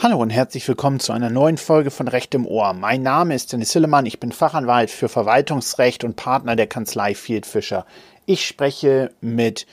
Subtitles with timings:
[0.00, 2.72] Hallo und herzlich willkommen zu einer neuen Folge von Recht im Ohr.
[2.72, 7.46] Mein Name ist Dennis Hillemann, ich bin Fachanwalt für Verwaltungsrecht und Partner der Kanzlei Field
[7.46, 7.84] Fischer.
[8.24, 9.66] Ich spreche mit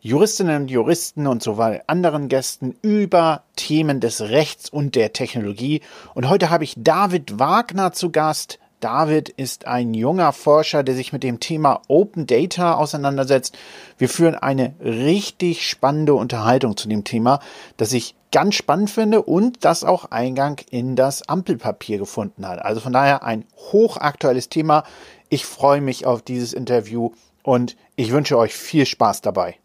[0.00, 5.82] Juristinnen und Juristen und sowohl anderen Gästen über Themen des Rechts und der Technologie.
[6.14, 8.58] Und heute habe ich David Wagner zu Gast.
[8.80, 13.58] David ist ein junger Forscher, der sich mit dem Thema Open Data auseinandersetzt.
[13.98, 17.40] Wir führen eine richtig spannende Unterhaltung zu dem Thema,
[17.76, 22.60] das ich ganz spannend finde und das auch Eingang in das Ampelpapier gefunden hat.
[22.60, 24.84] Also von daher ein hochaktuelles Thema.
[25.28, 27.12] Ich freue mich auf dieses Interview
[27.42, 29.58] und ich wünsche euch viel Spaß dabei.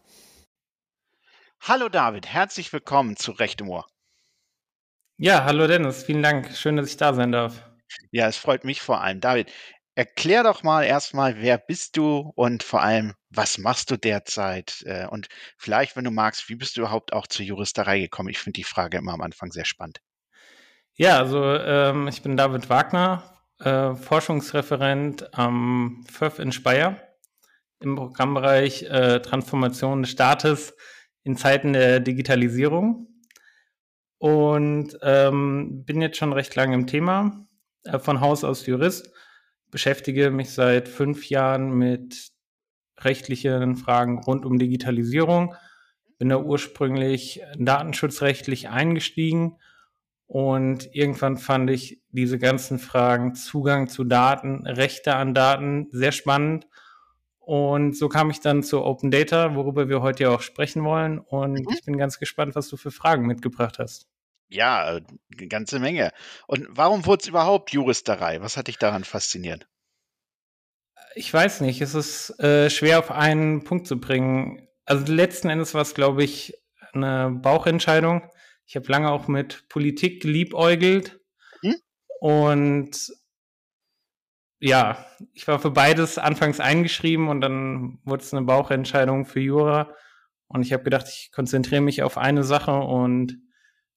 [1.60, 3.86] Hallo David, herzlich willkommen zu Recht im Ohr.
[5.16, 6.54] Ja, hallo Dennis, vielen Dank.
[6.54, 7.62] Schön, dass ich da sein darf.
[8.10, 9.20] Ja, es freut mich vor allem.
[9.20, 9.50] David,
[9.94, 14.82] erklär doch mal erstmal, wer bist du und vor allem, was machst du derzeit?
[14.86, 18.28] Äh, und vielleicht, wenn du magst, wie bist du überhaupt auch zur Juristerei gekommen?
[18.28, 20.00] Ich finde die Frage immer am Anfang sehr spannend.
[20.96, 23.22] Ja, also ähm, ich bin David Wagner,
[23.58, 27.00] äh, Forschungsreferent am FÖF in Speyer
[27.80, 30.74] im Programmbereich äh, Transformation des Staates
[31.22, 33.08] in Zeiten der Digitalisierung
[34.18, 37.46] und ähm, bin jetzt schon recht lange im Thema,
[37.84, 39.10] äh, von Haus aus Jurist,
[39.74, 42.30] beschäftige mich seit fünf Jahren mit
[43.00, 45.56] rechtlichen Fragen rund um Digitalisierung,
[46.16, 49.56] bin da ursprünglich datenschutzrechtlich eingestiegen
[50.28, 56.68] und irgendwann fand ich diese ganzen Fragen Zugang zu Daten, Rechte an Daten sehr spannend.
[57.40, 61.18] Und so kam ich dann zu Open Data, worüber wir heute ja auch sprechen wollen.
[61.18, 61.66] Und mhm.
[61.72, 64.06] ich bin ganz gespannt, was du für Fragen mitgebracht hast.
[64.54, 65.04] Ja, eine
[65.36, 66.12] äh, ganze Menge.
[66.46, 68.40] Und warum wurde es überhaupt Juristerei?
[68.40, 69.66] Was hat dich daran fasziniert?
[71.16, 74.68] Ich weiß nicht, es ist äh, schwer auf einen Punkt zu bringen.
[74.84, 76.54] Also letzten Endes war es, glaube ich,
[76.92, 78.30] eine Bauchentscheidung.
[78.64, 81.20] Ich habe lange auch mit Politik geliebäugelt
[81.60, 81.74] hm?
[82.20, 83.12] und
[84.60, 89.94] ja, ich war für beides anfangs eingeschrieben und dann wurde es eine Bauchentscheidung für Jura
[90.46, 93.43] und ich habe gedacht, ich konzentriere mich auf eine Sache und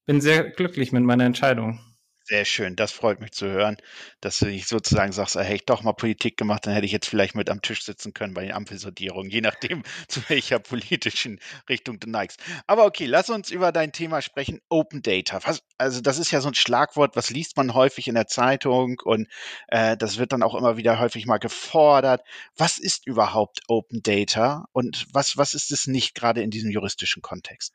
[0.08, 1.80] bin sehr glücklich mit meiner Entscheidung.
[2.24, 3.78] Sehr schön, das freut mich zu hören,
[4.20, 7.08] dass du nicht sozusagen sagst, hätte ich doch mal Politik gemacht, dann hätte ich jetzt
[7.08, 12.02] vielleicht mit am Tisch sitzen können bei den Ampelsondierungen, je nachdem, zu welcher politischen Richtung
[12.02, 12.42] du neigst.
[12.68, 15.40] Aber okay, lass uns über dein Thema sprechen, Open Data.
[15.46, 19.00] Was, also das ist ja so ein Schlagwort, was liest man häufig in der Zeitung
[19.06, 19.30] und
[19.70, 22.24] äh, das wird dann auch immer wieder häufig mal gefordert.
[22.58, 27.22] Was ist überhaupt Open Data und was, was ist es nicht gerade in diesem juristischen
[27.22, 27.74] Kontext?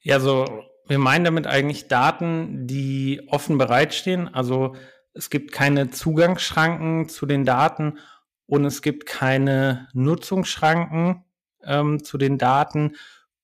[0.00, 4.32] Ja, so wir meinen damit eigentlich Daten, die offen bereitstehen.
[4.32, 4.74] Also
[5.14, 7.98] es gibt keine Zugangsschranken zu den Daten
[8.46, 11.24] und es gibt keine Nutzungsschranken
[11.64, 12.96] ähm, zu den Daten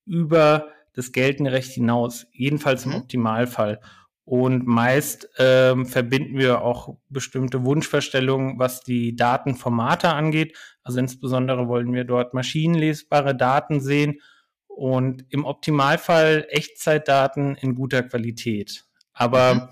[0.05, 2.97] über das geltende Recht hinaus, jedenfalls im mhm.
[2.99, 3.81] Optimalfall.
[4.25, 10.57] Und meist ähm, verbinden wir auch bestimmte Wunschvorstellungen, was die Datenformate angeht.
[10.85, 14.21] Also insbesondere wollen wir dort maschinenlesbare Daten sehen
[14.77, 18.85] und im Optimalfall Echtzeitdaten in guter Qualität.
[19.13, 19.69] Aber mhm.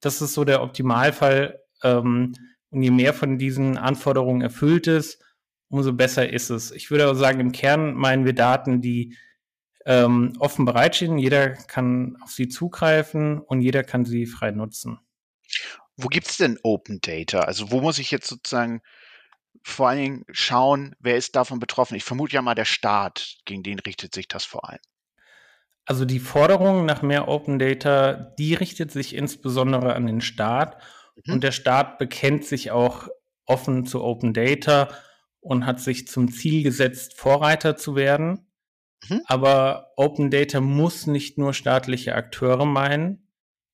[0.00, 1.60] das ist so der Optimalfall.
[1.82, 2.34] Ähm,
[2.70, 5.22] und je mehr von diesen Anforderungen erfüllt ist,
[5.68, 6.70] umso besser ist es.
[6.70, 9.16] Ich würde auch sagen, im Kern meinen wir Daten, die
[9.86, 11.18] ähm, offen bereitstehen.
[11.18, 14.98] Jeder kann auf sie zugreifen und jeder kann sie frei nutzen.
[15.96, 17.40] Wo gibt es denn Open Data?
[17.40, 18.82] Also wo muss ich jetzt sozusagen
[19.62, 21.94] vor allen Dingen schauen, wer ist davon betroffen.
[21.94, 24.80] Ich vermute ja mal der Staat, gegen den richtet sich das vor allem.
[25.84, 30.80] Also die Forderung nach mehr Open Data, die richtet sich insbesondere an den Staat.
[31.24, 31.34] Mhm.
[31.34, 33.08] Und der Staat bekennt sich auch
[33.44, 34.88] offen zu Open Data
[35.40, 38.46] und hat sich zum Ziel gesetzt, Vorreiter zu werden.
[39.08, 39.22] Mhm.
[39.26, 43.26] Aber Open Data muss nicht nur staatliche Akteure meinen.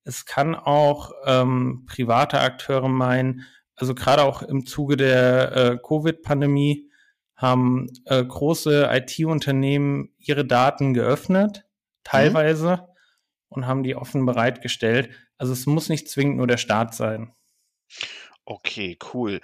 [0.05, 3.45] Es kann auch ähm, private Akteure meinen,
[3.77, 6.91] also gerade auch im Zuge der äh, Covid-Pandemie
[7.37, 11.67] haben äh, große IT-Unternehmen ihre Daten geöffnet,
[12.03, 12.83] teilweise, mhm.
[13.49, 15.11] und haben die offen bereitgestellt.
[15.37, 17.33] Also es muss nicht zwingend nur der Staat sein.
[18.47, 19.41] Okay, cool.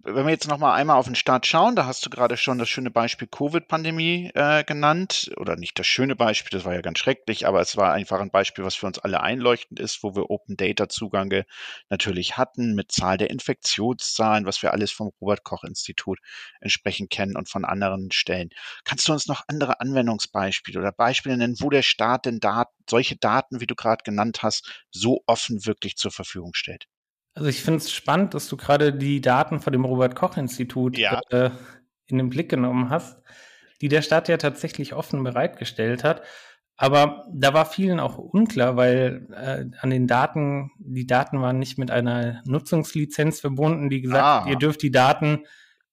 [0.00, 2.58] Wenn wir jetzt noch mal einmal auf den Start schauen, da hast du gerade schon
[2.58, 5.32] das schöne Beispiel Covid-Pandemie äh, genannt.
[5.36, 8.30] Oder nicht das schöne Beispiel, das war ja ganz schrecklich, aber es war einfach ein
[8.30, 11.44] Beispiel, was für uns alle einleuchtend ist, wo wir Open Data-Zugange
[11.88, 16.18] natürlich hatten mit Zahl der Infektionszahlen, was wir alles vom Robert-Koch-Institut
[16.60, 18.50] entsprechend kennen und von anderen Stellen.
[18.84, 23.16] Kannst du uns noch andere Anwendungsbeispiele oder Beispiele nennen, wo der Staat denn Dat solche
[23.16, 26.86] Daten, wie du gerade genannt hast, so offen wirklich zur Verfügung stellt?
[27.36, 31.20] Also ich finde es spannend, dass du gerade die Daten von dem Robert-Koch-Institut Ja.
[31.30, 31.50] äh,
[32.06, 33.18] in den Blick genommen hast,
[33.82, 36.22] die der Staat ja tatsächlich offen bereitgestellt hat.
[36.78, 41.76] Aber da war vielen auch unklar, weil äh, an den Daten, die Daten waren nicht
[41.78, 44.50] mit einer Nutzungslizenz verbunden, die gesagt hat, Ah.
[44.50, 45.44] ihr dürft die Daten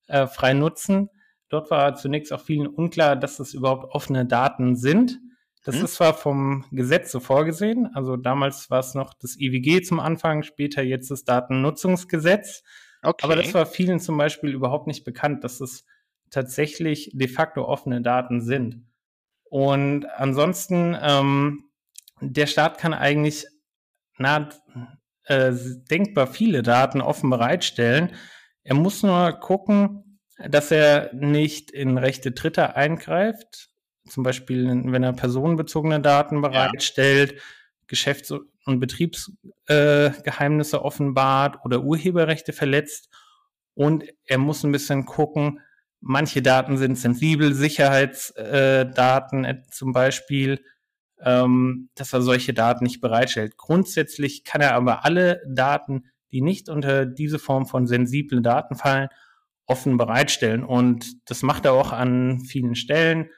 [0.07, 1.10] äh, frei nutzen.
[1.50, 5.19] Dort war zunächst auch vielen unklar, dass es überhaupt offene Daten sind.
[5.63, 5.86] Das Hm.
[5.86, 10.44] ist zwar vom Gesetz so vorgesehen, also damals war es noch das IWG zum Anfang,
[10.44, 12.63] später jetzt das Datennutzungsgesetz.
[13.01, 13.24] Okay.
[13.24, 15.86] Aber das war vielen zum Beispiel überhaupt nicht bekannt, dass es
[16.30, 18.86] tatsächlich de facto offene Daten sind.
[19.44, 21.66] Und ansonsten, ähm,
[22.21, 23.45] der Staat kann eigentlich
[24.18, 24.50] nah,
[25.25, 25.54] äh,
[25.89, 28.16] denkbar viele Daten offen bereitstellen.
[28.63, 33.69] Er muss nur gucken, dass er nicht in Rechte Dritter eingreift.
[34.08, 37.42] Zum Beispiel, wenn er personenbezogene Daten bereitstellt,
[37.88, 38.34] Geschäfts-
[38.66, 43.10] und Betriebsgeheimnisse äh, offenbart oder Urheberrechte verletzt.
[43.76, 45.60] Und er muss ein bisschen gucken,
[46.00, 50.64] manche Daten sind sensibel, Sicherheitsdaten äh, zum Beispiel,
[51.22, 53.58] ähm, dass er solche Daten nicht bereitstellt.
[53.58, 59.08] Grundsätzlich kann er aber alle Daten, die nicht unter diese Form von sensiblen Daten fallen,
[59.66, 60.64] offen bereitstellen.
[60.64, 63.30] Und das macht er auch an vielen Stellen.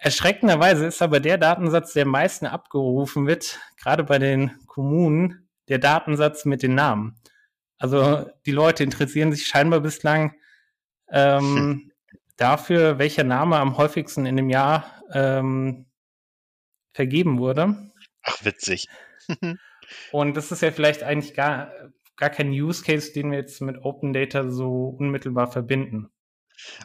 [0.00, 5.78] Erschreckenderweise ist aber der Datensatz, der am meisten abgerufen wird, gerade bei den Kommunen, der
[5.78, 7.20] Datensatz mit den Namen.
[7.78, 10.34] Also die Leute interessieren sich scheinbar bislang
[11.10, 11.92] ähm, hm.
[12.36, 15.86] dafür, welcher Name am häufigsten in dem Jahr ähm,
[16.92, 17.92] vergeben wurde.
[18.22, 18.88] Ach, witzig.
[20.12, 21.72] Und das ist ja vielleicht eigentlich gar,
[22.16, 26.10] gar kein Use Case, den wir jetzt mit Open Data so unmittelbar verbinden.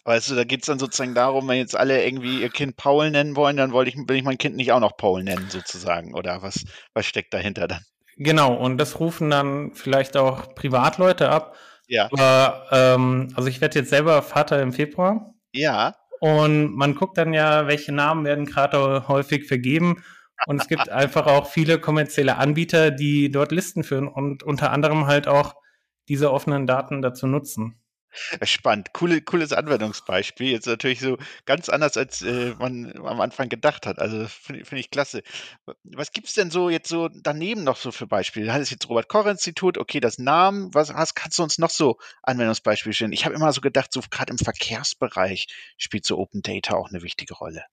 [0.05, 3.11] Weißt du, da geht es dann sozusagen darum, wenn jetzt alle irgendwie ihr Kind Paul
[3.11, 6.13] nennen wollen, dann wollte ich, will ich mein Kind nicht auch noch Paul nennen, sozusagen.
[6.13, 7.83] Oder was, was steckt dahinter dann?
[8.17, 11.55] Genau, und das rufen dann vielleicht auch Privatleute ab.
[11.87, 12.09] Ja.
[12.11, 15.33] Aber, ähm, also ich werde jetzt selber Vater im Februar.
[15.51, 15.95] Ja.
[16.19, 20.03] Und man guckt dann ja, welche Namen werden gerade häufig vergeben.
[20.45, 25.07] Und es gibt einfach auch viele kommerzielle Anbieter, die dort Listen führen und unter anderem
[25.07, 25.55] halt auch
[26.07, 27.82] diese offenen Daten dazu nutzen.
[28.43, 30.51] Spannend, Coole, cooles Anwendungsbeispiel.
[30.51, 33.99] Jetzt natürlich so ganz anders, als äh, man am Anfang gedacht hat.
[33.99, 35.23] Also finde find ich klasse.
[35.83, 38.47] Was gibt es denn so jetzt so daneben noch so für Beispiele?
[38.47, 40.73] Du hattest jetzt Robert Koch Institut, okay, das Namen.
[40.73, 43.13] Was, was kannst du uns noch so Anwendungsbeispiele stellen?
[43.13, 47.01] Ich habe immer so gedacht, so gerade im Verkehrsbereich spielt so Open Data auch eine
[47.01, 47.65] wichtige Rolle.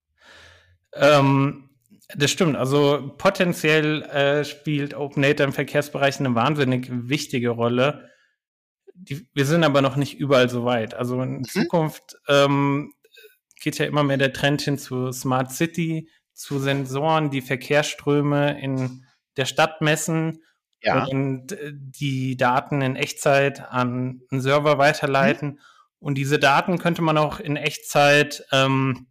[0.93, 1.71] Ähm,
[2.17, 2.57] das stimmt.
[2.57, 8.10] Also potenziell äh, spielt Open Data im Verkehrsbereich eine wahnsinnig wichtige Rolle.
[8.95, 10.95] Die, wir sind aber noch nicht überall so weit.
[10.95, 11.45] Also in mhm.
[11.45, 12.93] Zukunft ähm,
[13.61, 19.05] geht ja immer mehr der Trend hin zu Smart City, zu Sensoren, die Verkehrsströme in
[19.37, 20.43] der Stadt messen
[20.83, 21.05] ja.
[21.05, 25.49] und die Daten in Echtzeit an einen Server weiterleiten.
[25.49, 25.59] Mhm.
[25.99, 29.09] Und diese Daten könnte man auch in Echtzeit ähm,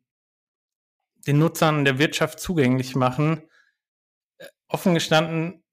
[1.28, 3.44] den Nutzern der Wirtschaft zugänglich machen.
[4.68, 5.64] Offen gestanden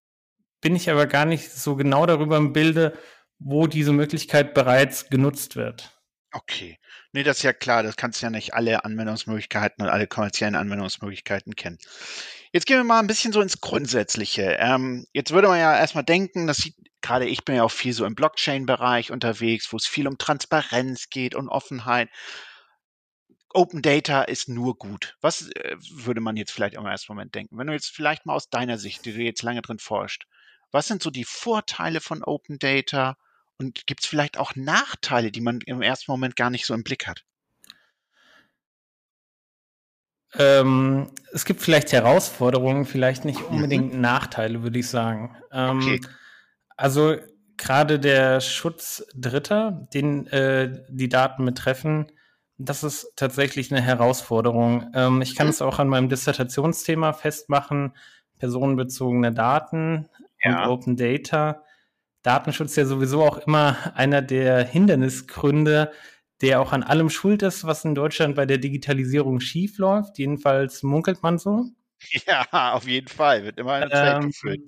[0.60, 2.98] bin ich aber gar nicht so genau darüber im Bilde,
[3.38, 5.92] wo diese Möglichkeit bereits genutzt wird.
[6.32, 6.78] Okay.
[7.12, 7.82] Nee, das ist ja klar.
[7.82, 11.78] Das kannst du ja nicht alle Anwendungsmöglichkeiten und alle kommerziellen Anwendungsmöglichkeiten kennen.
[12.52, 14.56] Jetzt gehen wir mal ein bisschen so ins Grundsätzliche.
[14.58, 17.92] Ähm, jetzt würde man ja erstmal denken, das sieht, gerade ich bin ja auch viel
[17.92, 22.10] so im Blockchain-Bereich unterwegs, wo es viel um Transparenz geht und Offenheit.
[23.54, 25.16] Open Data ist nur gut.
[25.22, 27.56] Was äh, würde man jetzt vielleicht im ersten Moment denken?
[27.56, 30.26] Wenn du jetzt vielleicht mal aus deiner Sicht, die du jetzt lange drin forscht,
[30.70, 33.16] was sind so die Vorteile von Open Data
[33.58, 36.84] und gibt es vielleicht auch Nachteile, die man im ersten Moment gar nicht so im
[36.84, 37.24] Blick hat?
[40.38, 44.00] Ähm, es gibt vielleicht Herausforderungen, vielleicht nicht unbedingt mhm.
[44.00, 45.34] Nachteile, würde ich sagen.
[45.52, 46.00] Ähm, okay.
[46.76, 47.16] Also
[47.56, 52.12] gerade der Schutz Dritter, den äh, die Daten betreffen,
[52.58, 54.90] das ist tatsächlich eine Herausforderung.
[54.94, 55.50] Ähm, ich kann mhm.
[55.50, 57.94] es auch an meinem Dissertationsthema festmachen,
[58.38, 60.08] personenbezogene Daten
[60.42, 60.64] ja.
[60.64, 61.62] und Open Data.
[62.26, 65.92] Datenschutz ist ja sowieso auch immer einer der Hindernisgründe,
[66.40, 70.18] der auch an allem schuld ist, was in Deutschland bei der Digitalisierung schief läuft.
[70.18, 71.66] Jedenfalls munkelt man so.
[72.26, 73.44] Ja, auf jeden Fall.
[73.44, 74.60] Wird immer ins Feld Ähm, geführt.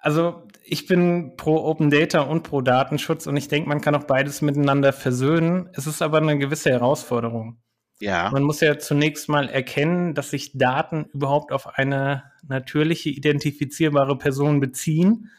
[0.00, 4.04] Also ich bin pro Open Data und pro Datenschutz und ich denke, man kann auch
[4.04, 5.68] beides miteinander versöhnen.
[5.74, 7.62] Es ist aber eine gewisse Herausforderung.
[8.00, 8.30] Ja.
[8.30, 14.60] Man muss ja zunächst mal erkennen, dass sich Daten überhaupt auf eine natürliche, identifizierbare Person
[14.60, 15.30] beziehen.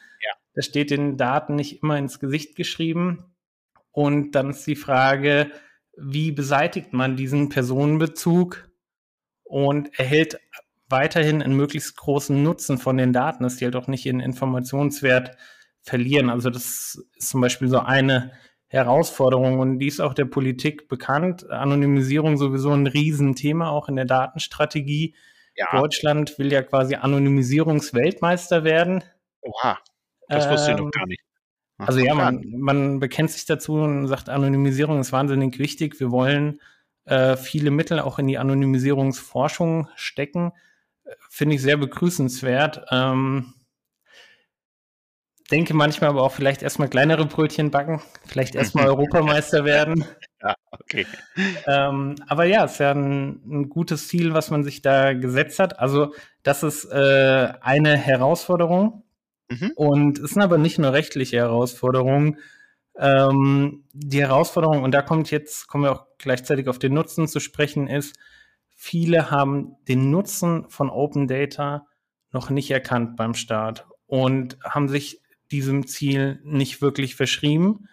[0.55, 3.35] Das steht den Daten nicht immer ins Gesicht geschrieben.
[3.91, 5.51] Und dann ist die Frage,
[5.97, 8.69] wie beseitigt man diesen Personenbezug
[9.43, 10.39] und erhält
[10.89, 15.37] weiterhin einen möglichst großen Nutzen von den Daten, dass die halt auch nicht ihren Informationswert
[15.81, 16.29] verlieren.
[16.29, 18.31] Also das ist zum Beispiel so eine
[18.67, 21.49] Herausforderung und die ist auch der Politik bekannt.
[21.49, 25.15] Anonymisierung sowieso ein Riesenthema, auch in der Datenstrategie.
[25.55, 25.67] Ja.
[25.79, 29.03] Deutschland will ja quasi Anonymisierungsweltmeister werden.
[29.41, 29.77] Oha,
[30.27, 31.21] das wusste ich noch ähm, gar nicht.
[31.77, 35.99] Ach, also ja, man, man bekennt sich dazu und sagt, Anonymisierung ist wahnsinnig wichtig.
[35.99, 36.61] Wir wollen
[37.05, 40.51] äh, viele Mittel auch in die Anonymisierungsforschung stecken.
[41.29, 42.85] Finde ich sehr begrüßenswert.
[42.91, 43.53] Ähm,
[45.51, 50.05] denke manchmal aber auch vielleicht erstmal kleinere Brötchen backen, vielleicht erstmal Europameister werden.
[50.41, 51.05] Ja, okay.
[51.67, 55.59] Ähm, aber ja, es ist ja ein, ein, gutes Ziel, was man sich da gesetzt
[55.59, 55.79] hat.
[55.79, 56.13] Also
[56.43, 59.03] das ist äh, eine Herausforderung.
[59.49, 59.71] Mhm.
[59.75, 62.39] Und es sind aber nicht nur rechtliche Herausforderungen.
[62.97, 67.39] Ähm, die Herausforderung, und da kommt jetzt, kommen wir auch gleichzeitig auf den Nutzen zu
[67.39, 68.17] sprechen, ist,
[68.69, 71.87] viele haben den Nutzen von Open Data
[72.31, 75.21] noch nicht erkannt beim Start und haben sich
[75.51, 77.87] diesem Ziel nicht wirklich verschrieben.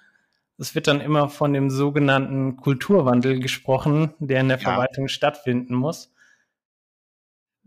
[0.58, 4.70] Es wird dann immer von dem sogenannten Kulturwandel gesprochen, der in der ja.
[4.70, 6.11] Verwaltung stattfinden muss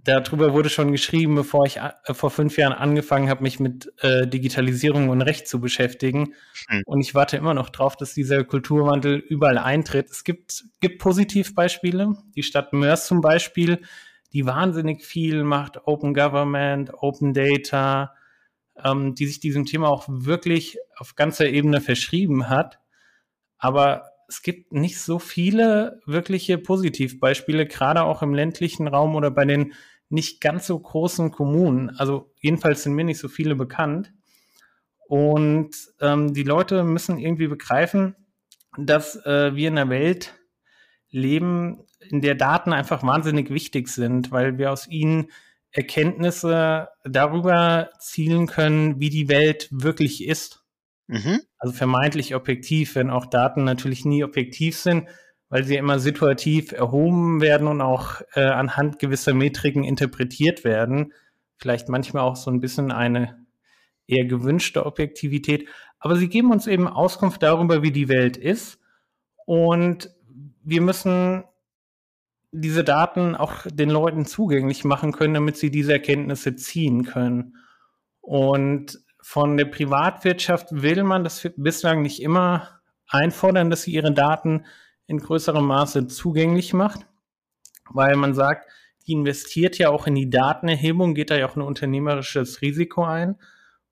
[0.06, 4.28] darüber wurde schon geschrieben, bevor ich äh, vor fünf Jahren angefangen habe, mich mit äh,
[4.28, 6.34] Digitalisierung und Recht zu beschäftigen.
[6.70, 6.84] Mhm.
[6.86, 10.10] Und ich warte immer noch drauf, dass dieser Kulturwandel überall eintritt.
[10.10, 12.16] Es gibt, gibt Positivbeispiele.
[12.36, 13.82] Die Stadt Mörs zum Beispiel,
[14.34, 18.14] die wahnsinnig viel macht, Open Government, Open Data,
[18.84, 22.80] ähm, die sich diesem Thema auch wirklich auf ganzer Ebene verschrieben hat.
[23.58, 29.46] Aber es gibt nicht so viele wirkliche Positivbeispiele, gerade auch im ländlichen Raum oder bei
[29.46, 29.74] den
[30.16, 31.92] nicht ganz so großen Kommunen.
[31.98, 34.12] Also jedenfalls sind mir nicht so viele bekannt.
[35.08, 38.16] Und ähm, die Leute müssen irgendwie begreifen,
[38.78, 40.34] dass äh, wir in einer Welt
[41.12, 45.28] leben, in der Daten einfach wahnsinnig wichtig sind, weil wir aus ihnen
[45.72, 50.64] Erkenntnisse darüber zielen können, wie die Welt wirklich ist.
[51.08, 51.42] Mhm.
[51.58, 55.08] Also vermeintlich objektiv, wenn auch Daten natürlich nie objektiv sind,
[55.56, 61.14] weil sie immer situativ erhoben werden und auch äh, anhand gewisser Metriken interpretiert werden.
[61.56, 63.38] Vielleicht manchmal auch so ein bisschen eine
[64.06, 65.70] eher gewünschte Objektivität.
[65.98, 68.82] Aber sie geben uns eben Auskunft darüber, wie die Welt ist.
[69.46, 70.14] Und
[70.62, 71.46] wir müssen
[72.52, 77.56] diese Daten auch den Leuten zugänglich machen können, damit sie diese Erkenntnisse ziehen können.
[78.20, 84.66] Und von der Privatwirtschaft will man das bislang nicht immer einfordern, dass sie ihre Daten
[85.08, 87.06] in größerem Maße zugänglich macht,
[87.90, 88.68] weil man sagt,
[89.08, 93.36] die investiert ja auch in die Datenerhebung, geht da ja auch ein unternehmerisches Risiko ein.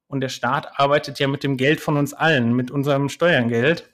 [0.07, 3.89] Und der Staat arbeitet ja mit dem Geld von uns allen, mit unserem Steuergeld.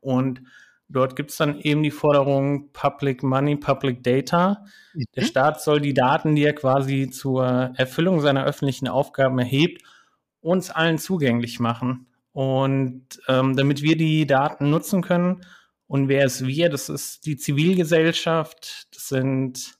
[0.00, 0.42] Und
[0.88, 4.64] dort gibt es dann eben die Forderung Public Money, Public Data.
[4.94, 5.04] Mhm.
[5.16, 9.82] Der Staat soll die Daten, die er quasi zur Erfüllung seiner öffentlichen Aufgaben erhebt,
[10.40, 12.06] uns allen zugänglich machen.
[12.32, 15.44] Und ähm, damit wir die Daten nutzen können,
[15.92, 16.70] und wer ist wir?
[16.70, 19.74] Das ist die Zivilgesellschaft, das sind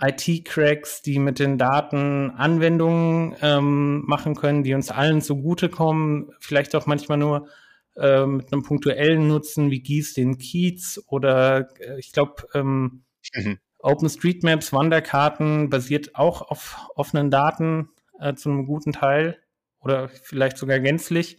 [0.00, 6.86] IT-Cracks, die mit den Daten Anwendungen ähm, machen können, die uns allen zugutekommen, vielleicht auch
[6.86, 7.46] manchmal nur
[7.94, 13.04] äh, mit einem punktuellen Nutzen wie Gieß den Kiez oder äh, ich glaube ähm,
[13.36, 13.58] mhm.
[13.78, 19.38] OpenStreetMaps, Wanderkarten basiert auch auf offenen Daten äh, zu einem guten Teil
[19.78, 21.38] oder vielleicht sogar gänzlich.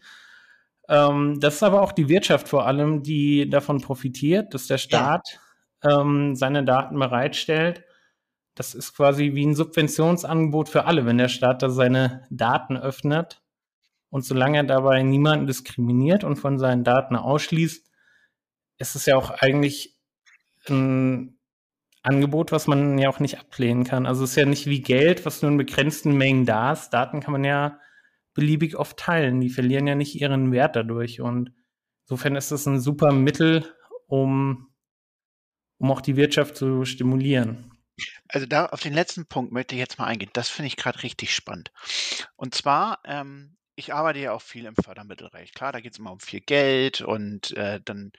[0.89, 5.39] Ähm, das ist aber auch die Wirtschaft vor allem, die davon profitiert, dass der Staat
[5.83, 6.01] ja.
[6.01, 7.83] ähm, seine Daten bereitstellt.
[8.55, 13.41] Das ist quasi wie ein Subventionsangebot für alle, wenn der Staat da seine Daten öffnet.
[14.09, 17.87] Und solange er dabei niemanden diskriminiert und von seinen Daten ausschließt,
[18.79, 19.95] ist es ja auch eigentlich
[20.67, 21.37] ein
[22.01, 24.07] Angebot, was man ja auch nicht ablehnen kann.
[24.07, 26.89] Also es ist ja nicht wie Geld, was nur in begrenzten Mengen da ist.
[26.89, 27.79] Daten kann man ja
[28.39, 29.41] beliebig oft teilen.
[29.41, 31.19] Die verlieren ja nicht ihren Wert dadurch.
[31.19, 31.51] Und
[32.05, 33.65] insofern ist es ein super Mittel,
[34.07, 34.73] um,
[35.77, 37.77] um auch die Wirtschaft zu stimulieren.
[38.29, 40.31] Also da auf den letzten Punkt möchte ich jetzt mal eingehen.
[40.31, 41.73] Das finde ich gerade richtig spannend.
[42.37, 45.53] Und zwar, ähm, ich arbeite ja auch viel im Fördermittelrecht.
[45.53, 48.13] Klar, da geht es immer um viel Geld und äh, dann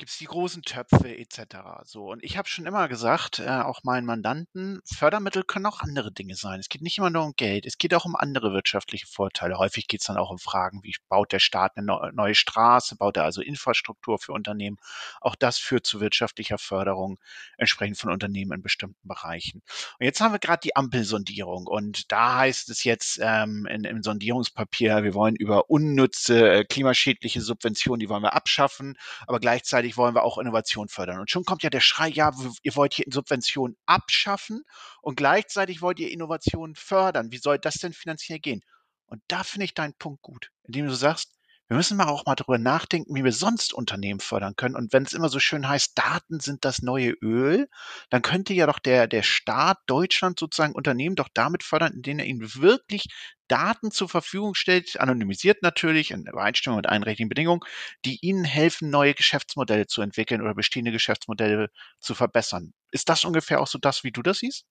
[0.00, 1.84] gibt es die großen Töpfe etc.
[1.84, 6.10] So, und ich habe schon immer gesagt, äh, auch meinen Mandanten, Fördermittel können auch andere
[6.10, 6.58] Dinge sein.
[6.58, 9.58] Es geht nicht immer nur um Geld, es geht auch um andere wirtschaftliche Vorteile.
[9.58, 13.18] Häufig geht es dann auch um Fragen, wie baut der Staat eine neue Straße, baut
[13.18, 14.78] er also Infrastruktur für Unternehmen.
[15.20, 17.18] Auch das führt zu wirtschaftlicher Förderung
[17.58, 19.62] entsprechend von Unternehmen in bestimmten Bereichen.
[19.98, 24.02] Und jetzt haben wir gerade die Ampelsondierung und da heißt es jetzt ähm, in, im
[24.02, 29.96] Sondierungspapier, wir wollen über unnütze, äh, klimaschädliche Subventionen, die wollen wir abschaffen, aber gleichzeitig gleichzeitig
[29.96, 31.20] wollen wir auch Innovation fördern.
[31.20, 32.32] Und schon kommt ja der Schrei, ja,
[32.62, 34.62] ihr wollt hier Subventionen abschaffen
[35.02, 37.32] und gleichzeitig wollt ihr Innovation fördern.
[37.32, 38.62] Wie soll das denn finanziell gehen?
[39.06, 41.32] Und da finde ich deinen Punkt gut, indem du sagst,
[41.70, 44.74] wir müssen mal auch mal darüber nachdenken, wie wir sonst Unternehmen fördern können.
[44.74, 47.68] Und wenn es immer so schön heißt, Daten sind das neue Öl,
[48.10, 52.24] dann könnte ja doch der, der Staat Deutschland sozusagen Unternehmen doch damit fördern, indem er
[52.24, 53.06] ihnen wirklich
[53.46, 57.60] Daten zur Verfügung stellt, anonymisiert natürlich, in Übereinstimmung mit allen rechtlichen Bedingungen,
[58.04, 61.68] die ihnen helfen, neue Geschäftsmodelle zu entwickeln oder bestehende Geschäftsmodelle
[62.00, 62.72] zu verbessern.
[62.90, 64.64] Ist das ungefähr auch so das, wie du das siehst?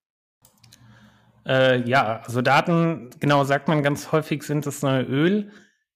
[1.46, 5.53] Äh, ja, also Daten, genau sagt man ganz häufig, sind das neue Öl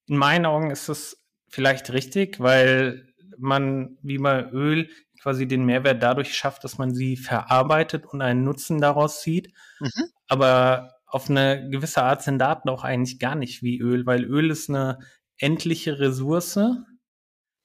[0.07, 3.07] in meinen Augen ist es vielleicht richtig, weil
[3.37, 4.89] man wie bei Öl
[5.21, 9.53] quasi den Mehrwert dadurch schafft, dass man sie verarbeitet und einen Nutzen daraus zieht.
[9.79, 10.09] Mhm.
[10.27, 14.51] Aber auf eine gewisse Art sind Daten auch eigentlich gar nicht wie Öl, weil Öl
[14.51, 14.99] ist eine
[15.37, 16.59] endliche Ressource,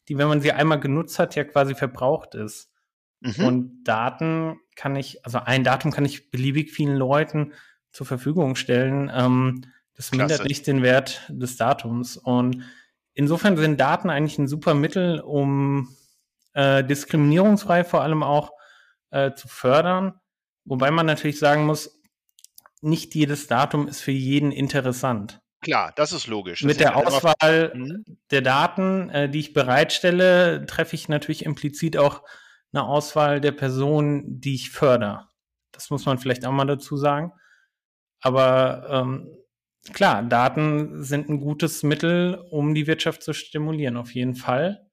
[0.09, 2.71] die, wenn man sie einmal genutzt hat, ja quasi verbraucht ist.
[3.21, 3.45] Mhm.
[3.45, 7.53] Und Daten kann ich, also ein Datum kann ich beliebig vielen Leuten
[7.91, 9.11] zur Verfügung stellen.
[9.13, 9.65] Ähm,
[9.99, 10.33] das Klasse.
[10.33, 12.17] mindert nicht den Wert des Datums.
[12.17, 12.63] Und
[13.15, 15.95] insofern sind Daten eigentlich ein super Mittel, um
[16.55, 18.53] äh, diskriminierungsfrei vor allem auch
[19.11, 20.15] äh, zu fördern.
[20.65, 22.01] Wobei man natürlich sagen muss,
[22.81, 25.41] nicht jedes Datum ist für jeden interessant.
[25.63, 26.63] Klar, das ist logisch.
[26.63, 28.05] Mit der Auswahl mhm.
[28.31, 32.23] der Daten, äh, die ich bereitstelle, treffe ich natürlich implizit auch
[32.73, 35.27] eine Auswahl der Personen, die ich fördere.
[35.73, 37.33] Das muss man vielleicht auch mal dazu sagen.
[38.21, 39.38] Aber ähm,
[39.93, 44.89] klar, Daten sind ein gutes Mittel, um die Wirtschaft zu stimulieren, auf jeden Fall.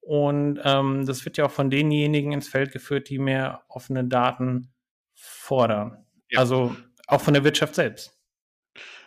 [0.00, 4.72] Und ähm, das wird ja auch von denjenigen ins Feld geführt, die mehr offene Daten
[5.14, 6.06] fordern.
[6.30, 6.40] Ja.
[6.40, 6.76] Also
[7.08, 8.15] auch von der Wirtschaft selbst.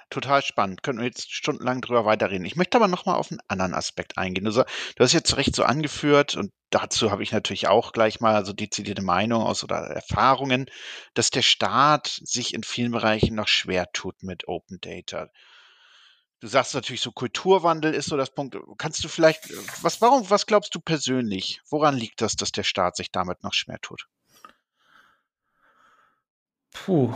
[0.10, 0.82] Total spannend.
[0.82, 2.46] Können wir jetzt stundenlang drüber weiterreden.
[2.46, 4.46] Ich möchte aber nochmal auf einen anderen Aspekt eingehen.
[4.46, 4.64] Du, du
[4.98, 9.04] hast jetzt recht so angeführt und dazu habe ich natürlich auch gleich mal so dezidierte
[9.04, 10.66] Meinung aus oder Erfahrungen,
[11.14, 15.30] dass der Staat sich in vielen Bereichen noch schwer tut mit Open Data.
[16.40, 18.58] Du sagst natürlich so Kulturwandel ist so das Punkt.
[18.78, 19.42] Kannst du vielleicht,
[19.84, 21.62] was, warum, was glaubst du persönlich?
[21.70, 24.08] Woran liegt das, dass der Staat sich damit noch schwer tut?
[26.72, 27.14] Puh,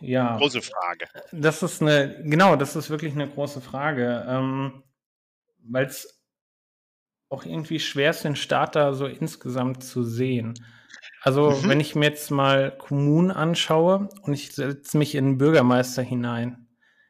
[0.00, 0.36] ja.
[0.36, 1.06] Große Frage.
[1.32, 4.82] Das ist eine, genau, das ist wirklich eine große Frage, ähm,
[5.64, 6.22] weil es
[7.28, 10.54] auch irgendwie schwer ist, den Staat da so insgesamt zu sehen.
[11.22, 11.68] Also, mhm.
[11.68, 16.68] wenn ich mir jetzt mal Kommunen anschaue und ich setze mich in einen Bürgermeister hinein,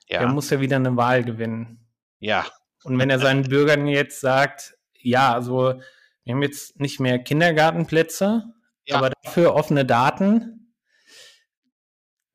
[0.08, 0.20] ja.
[0.20, 1.86] der muss ja wieder eine Wahl gewinnen.
[2.18, 2.46] Ja.
[2.84, 5.80] Und wenn er seinen Bürgern jetzt sagt, ja, also
[6.24, 8.44] wir haben jetzt nicht mehr Kindergartenplätze,
[8.86, 8.96] ja.
[8.96, 10.57] aber dafür offene Daten,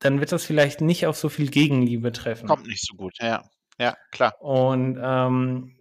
[0.04, 2.46] dann wird das vielleicht nicht auf so viel Gegenliebe treffen.
[2.46, 3.44] Kommt nicht so gut, ja.
[3.78, 4.40] Ja, klar.
[4.40, 5.76] Und ähm,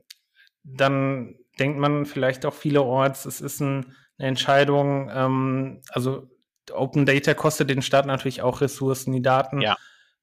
[0.63, 6.29] dann denkt man vielleicht auch vielerorts, es ist ein, eine Entscheidung, ähm, also
[6.71, 9.11] Open Data kostet den Staat natürlich auch Ressourcen.
[9.11, 9.75] Die Daten ja.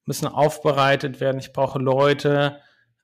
[0.05, 1.39] müssen aufbereitet werden.
[1.39, 2.59] Ich brauche Leute,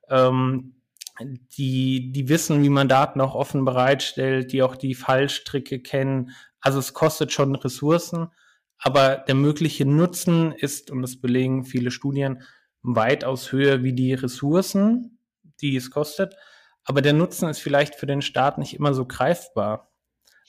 [0.08, 0.82] ähm,
[1.20, 6.32] die, die wissen, wie man Daten auch offen bereitstellt, die auch die Fallstricke kennen.
[6.60, 8.32] Also es kostet schon Ressourcen.
[8.78, 12.42] Aber der mögliche Nutzen ist, und das belegen viele Studien,
[12.82, 15.18] weitaus höher wie die Ressourcen,
[15.60, 16.36] die es kostet.
[16.84, 19.90] Aber der Nutzen ist vielleicht für den Staat nicht immer so greifbar.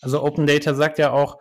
[0.02, 1.38] Also Open Data sagt ja auch,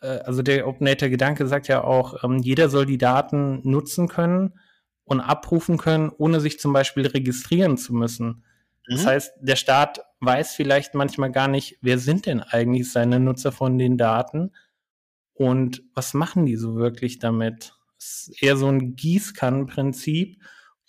[0.00, 4.08] äh, also der Open Data Gedanke sagt ja auch, ähm, jeder soll die Daten nutzen
[4.08, 4.58] können
[5.04, 8.44] und abrufen können, ohne sich zum Beispiel registrieren zu müssen.
[8.86, 9.06] Das mhm.
[9.06, 13.78] heißt, der Staat weiß vielleicht manchmal gar nicht, wer sind denn eigentlich seine Nutzer von
[13.78, 14.52] den Daten
[15.38, 17.72] und was machen die so wirklich damit?
[17.96, 20.42] Es ist eher so ein Gießkannenprinzip.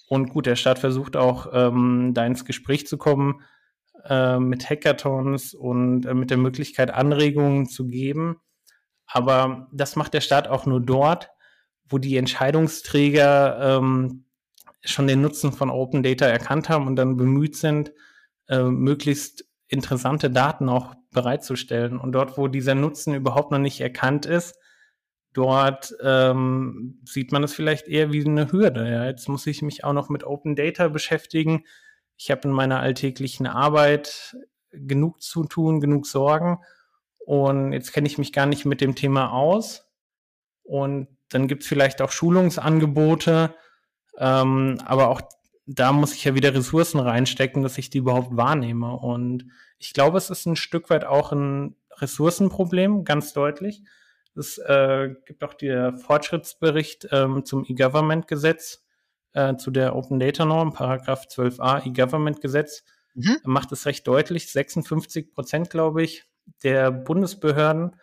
[0.07, 3.43] Und gut, der Staat versucht auch, ähm, da ins Gespräch zu kommen
[4.05, 8.38] äh, mit Hackathons und äh, mit der Möglichkeit, Anregungen zu geben.
[9.05, 11.29] Aber das macht der Staat auch nur dort,
[11.88, 14.25] wo die Entscheidungsträger ähm,
[14.83, 17.91] schon den Nutzen von Open Data erkannt haben und dann bemüht sind,
[18.47, 22.00] äh, möglichst interessante Daten auch bereitzustellen.
[22.00, 24.58] Und dort, wo dieser Nutzen überhaupt noch nicht erkannt ist,
[25.34, 28.89] dort ähm, sieht man es vielleicht eher wie eine Hürde.
[28.89, 31.63] Ja, jetzt muss ich mich auch noch mit Open Data beschäftigen.
[32.17, 34.36] Ich habe in meiner alltäglichen Arbeit
[34.72, 36.60] genug zu tun, genug Sorgen.
[37.19, 39.88] Und jetzt kenne ich mich gar nicht mit dem Thema aus.
[40.63, 43.56] Und dann gibt es vielleicht auch Schulungsangebote,
[44.17, 45.22] ähm, aber auch
[45.71, 48.91] da muss ich ja wieder Ressourcen reinstecken, dass ich die überhaupt wahrnehme.
[48.93, 49.45] Und
[49.77, 53.84] ich glaube, es ist ein Stück weit auch ein Ressourcenproblem, ganz deutlich.
[54.36, 58.84] Es äh, gibt auch der Fortschrittsbericht ähm, zum E-Government-Gesetz,
[59.34, 63.38] äh, zu der Open Data Norm, Paragraph 12a E-Government-Gesetz, mhm.
[63.43, 64.51] macht es recht deutlich.
[64.51, 66.25] 56 Prozent, glaube ich,
[66.63, 67.95] der Bundesbehörden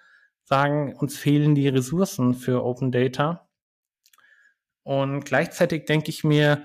[0.44, 3.48] sagen, uns fehlen die Ressourcen für Open Data.
[4.85, 6.64] Und gleichzeitig denke ich mir,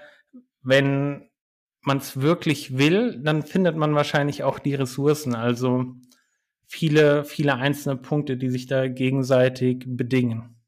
[0.62, 1.30] wenn
[1.82, 5.36] man es wirklich will, dann findet man wahrscheinlich auch die Ressourcen.
[5.36, 5.96] Also
[6.68, 10.62] viele, viele einzelne Punkte, die sich da gegenseitig bedingen.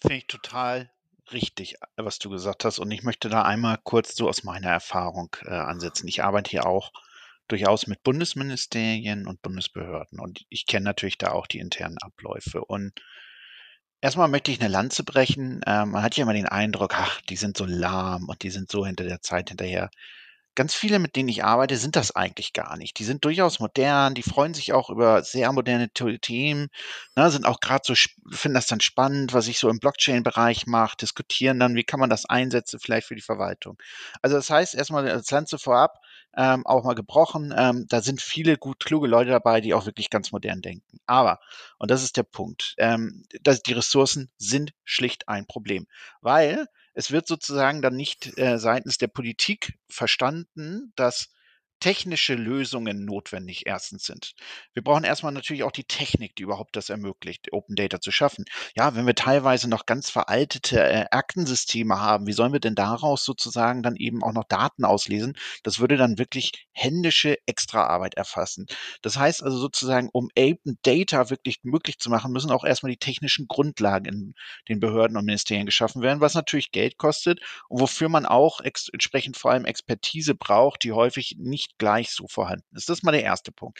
[0.00, 0.90] Finde ich total
[1.32, 2.78] richtig, was du gesagt hast.
[2.78, 6.08] Und ich möchte da einmal kurz so aus meiner Erfahrung äh, ansetzen.
[6.08, 6.92] Ich arbeite hier auch
[7.48, 12.64] durchaus mit Bundesministerien und Bundesbehörden und ich kenne natürlich da auch die internen Abläufe.
[12.64, 12.92] Und
[14.02, 15.60] Erstmal möchte ich eine Lanze brechen.
[15.66, 18.70] Ähm, man hat ja immer den Eindruck, ach, die sind so lahm und die sind
[18.70, 19.90] so hinter der Zeit hinterher.
[20.56, 22.98] Ganz viele, mit denen ich arbeite, sind das eigentlich gar nicht.
[22.98, 26.68] Die sind durchaus modern, die freuen sich auch über sehr moderne Themen,
[27.16, 27.94] ne, sind auch gerade so,
[28.30, 32.10] finden das dann spannend, was ich so im Blockchain-Bereich mache, diskutieren dann, wie kann man
[32.10, 33.78] das einsetzen, vielleicht für die Verwaltung.
[34.20, 35.98] Also das heißt, erstmal als Lanze vorab,
[36.36, 37.52] ähm, auch mal gebrochen.
[37.56, 40.98] Ähm, da sind viele gut kluge Leute dabei, die auch wirklich ganz modern denken.
[41.06, 41.40] Aber,
[41.78, 45.86] und das ist der Punkt, ähm, dass die Ressourcen sind schlicht ein Problem,
[46.20, 51.30] weil es wird sozusagen dann nicht äh, seitens der Politik verstanden, dass
[51.82, 54.34] technische Lösungen notwendig erstens sind.
[54.72, 58.44] Wir brauchen erstmal natürlich auch die Technik, die überhaupt das ermöglicht, Open Data zu schaffen.
[58.76, 63.24] Ja, wenn wir teilweise noch ganz veraltete äh, Aktensysteme haben, wie sollen wir denn daraus
[63.24, 65.36] sozusagen dann eben auch noch Daten auslesen?
[65.64, 68.66] Das würde dann wirklich händische Extraarbeit erfassen.
[69.02, 72.98] Das heißt also sozusagen, um Open Data wirklich möglich zu machen, müssen auch erstmal die
[72.98, 74.34] technischen Grundlagen in
[74.68, 79.36] den Behörden und Ministerien geschaffen werden, was natürlich Geld kostet und wofür man auch entsprechend
[79.36, 82.88] vor allem Expertise braucht, die häufig nicht gleich so vorhanden ist.
[82.88, 83.78] Das ist mal der erste Punkt.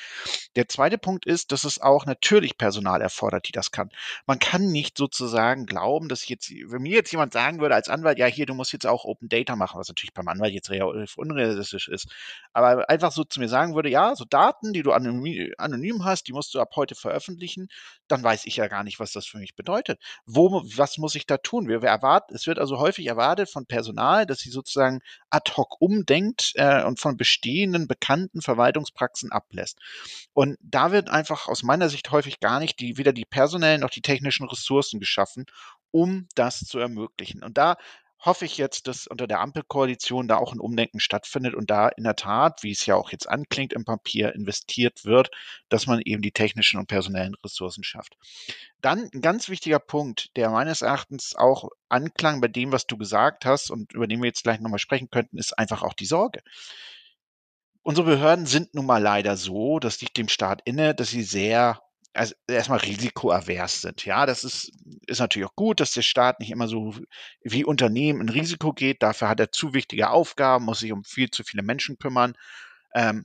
[0.57, 3.91] Der zweite Punkt ist, dass es auch natürlich Personal erfordert, die das kann.
[4.27, 8.19] Man kann nicht sozusagen glauben, dass jetzt, wenn mir jetzt jemand sagen würde als Anwalt,
[8.19, 11.17] ja hier, du musst jetzt auch Open Data machen, was natürlich beim Anwalt jetzt relativ
[11.17, 12.09] unrealistisch ist,
[12.53, 16.29] aber einfach so zu mir sagen würde, ja, so Daten, die du anonym, anonym hast,
[16.29, 17.69] die musst du ab heute veröffentlichen,
[18.09, 20.01] dann weiß ich ja gar nicht, was das für mich bedeutet.
[20.27, 21.69] Wo, was muss ich da tun?
[21.69, 25.01] Wir, wir erwarten, es wird also häufig erwartet von Personal, dass sie sozusagen
[25.31, 27.17] ad hoc umdenkt äh, und von
[27.73, 29.79] bestehenden bekannten Verwaltungspraxen ablässt.
[30.33, 33.91] Und da wird einfach aus meiner Sicht häufig gar nicht die, weder die personellen noch
[33.91, 35.47] die technischen Ressourcen geschaffen,
[35.91, 37.43] um das zu ermöglichen.
[37.43, 37.77] Und da
[38.25, 42.05] hoffe ich jetzt, dass unter der Ampelkoalition da auch ein Umdenken stattfindet und da in
[42.05, 45.31] der Tat, wie es ja auch jetzt anklingt im Papier, investiert wird,
[45.69, 48.17] dass man eben die technischen und personellen Ressourcen schafft.
[48.81, 53.45] Dann ein ganz wichtiger Punkt, der meines Erachtens auch anklang bei dem, was du gesagt
[53.45, 56.43] hast und über den wir jetzt gleich nochmal sprechen könnten, ist einfach auch die Sorge.
[57.83, 61.81] Unsere Behörden sind nun mal leider so, das liegt dem Staat inne, dass sie sehr
[62.15, 64.05] also erstmal risikoavers sind.
[64.05, 64.71] Ja, das ist,
[65.07, 66.95] ist natürlich auch gut, dass der Staat nicht immer so
[67.43, 69.03] wie Unternehmen in Risiko geht.
[69.03, 72.35] Dafür hat er zu wichtige Aufgaben, muss sich um viel zu viele Menschen kümmern.
[72.95, 73.25] Ähm,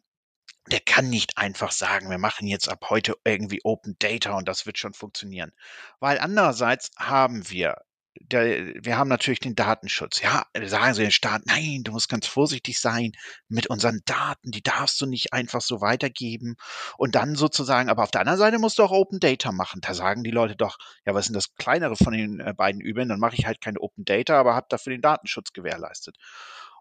[0.71, 4.65] der kann nicht einfach sagen, wir machen jetzt ab heute irgendwie Open Data und das
[4.65, 5.51] wird schon funktionieren.
[5.99, 7.77] Weil andererseits haben wir
[8.21, 10.21] der, wir haben natürlich den Datenschutz.
[10.21, 13.11] Ja, sagen sie den Staat, nein, du musst ganz vorsichtig sein
[13.47, 16.55] mit unseren Daten, die darfst du nicht einfach so weitergeben.
[16.97, 19.81] Und dann sozusagen, aber auf der anderen Seite musst du auch Open Data machen.
[19.81, 22.81] Da sagen die Leute doch, ja, was ist denn das kleinere von den äh, beiden
[22.81, 23.09] Übeln?
[23.09, 26.17] Dann mache ich halt keine Open Data, aber habe dafür den Datenschutz gewährleistet.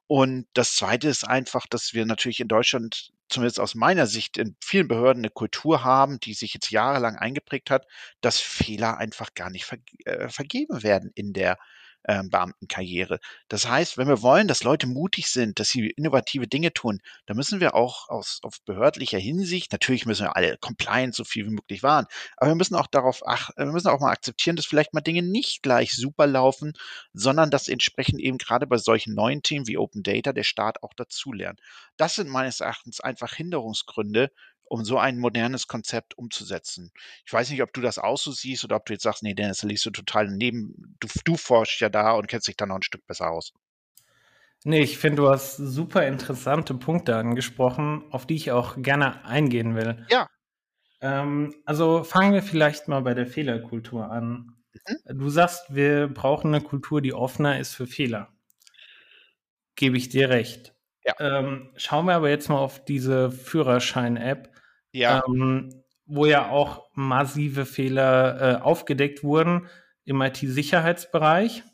[0.08, 4.56] Und das Zweite ist einfach, dass wir natürlich in Deutschland, zumindest aus meiner Sicht, in
[4.60, 7.86] vielen Behörden eine Kultur haben, die sich jetzt jahrelang eingeprägt hat,
[8.20, 11.58] dass Fehler einfach gar nicht ver äh, vergeben werden in der
[12.06, 13.18] äh, Beamtenkarriere.
[13.48, 17.36] Das heißt, wenn wir wollen, dass Leute mutig sind, dass sie innovative Dinge tun, dann
[17.36, 21.54] müssen wir auch aus auf behördlicher Hinsicht, natürlich müssen wir alle compliant so viel wie
[21.54, 24.94] möglich wahren, aber wir müssen auch darauf ach, wir müssen auch mal akzeptieren, dass vielleicht
[24.94, 26.74] mal Dinge nicht gleich super laufen,
[27.12, 30.94] sondern dass entsprechend eben gerade bei solchen neuen Themen wie Open Data der Staat auch
[30.94, 31.60] dazulernt.
[31.96, 34.30] Das sind meines Erachtens einfach Hinderungsgründe
[34.68, 36.92] um so ein modernes Konzept umzusetzen.
[37.24, 39.34] Ich weiß nicht, ob du das auch so siehst oder ob du jetzt sagst, nee,
[39.34, 40.96] Dennis, da liest du total daneben.
[41.00, 43.52] Du, du forschst ja da und kennst dich da noch ein Stück besser aus.
[44.64, 49.76] Nee, ich finde, du hast super interessante Punkte angesprochen, auf die ich auch gerne eingehen
[49.76, 50.04] will.
[50.10, 50.28] Ja.
[51.00, 54.56] Ähm, also fangen wir vielleicht mal bei der Fehlerkultur an.
[54.88, 55.18] Mhm.
[55.18, 58.32] Du sagst, wir brauchen eine Kultur, die offener ist für Fehler.
[59.76, 60.74] Gebe ich dir recht.
[61.04, 61.14] Ja.
[61.20, 64.50] Ähm, schauen wir aber jetzt mal auf diese Führerschein-App.
[64.96, 65.22] Ja.
[65.26, 69.66] Ähm, wo ja auch massive Fehler äh, aufgedeckt wurden
[70.04, 71.64] im IT-Sicherheitsbereich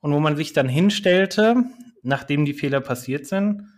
[0.00, 1.64] und wo man sich dann hinstellte,
[2.02, 3.68] nachdem die Fehler passiert sind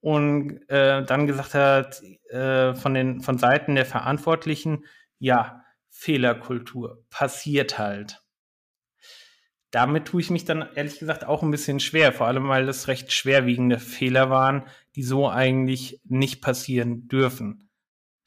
[0.00, 4.84] und äh, dann gesagt hat äh, von den von Seiten der Verantwortlichen,
[5.18, 8.22] ja, Fehlerkultur passiert halt.
[9.70, 12.86] Damit tue ich mich dann ehrlich gesagt auch ein bisschen schwer, vor allem weil das
[12.86, 17.63] recht schwerwiegende Fehler waren, die so eigentlich nicht passieren dürfen.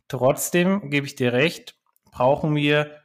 [0.07, 1.75] Trotzdem gebe ich dir recht,
[2.11, 3.01] brauchen wir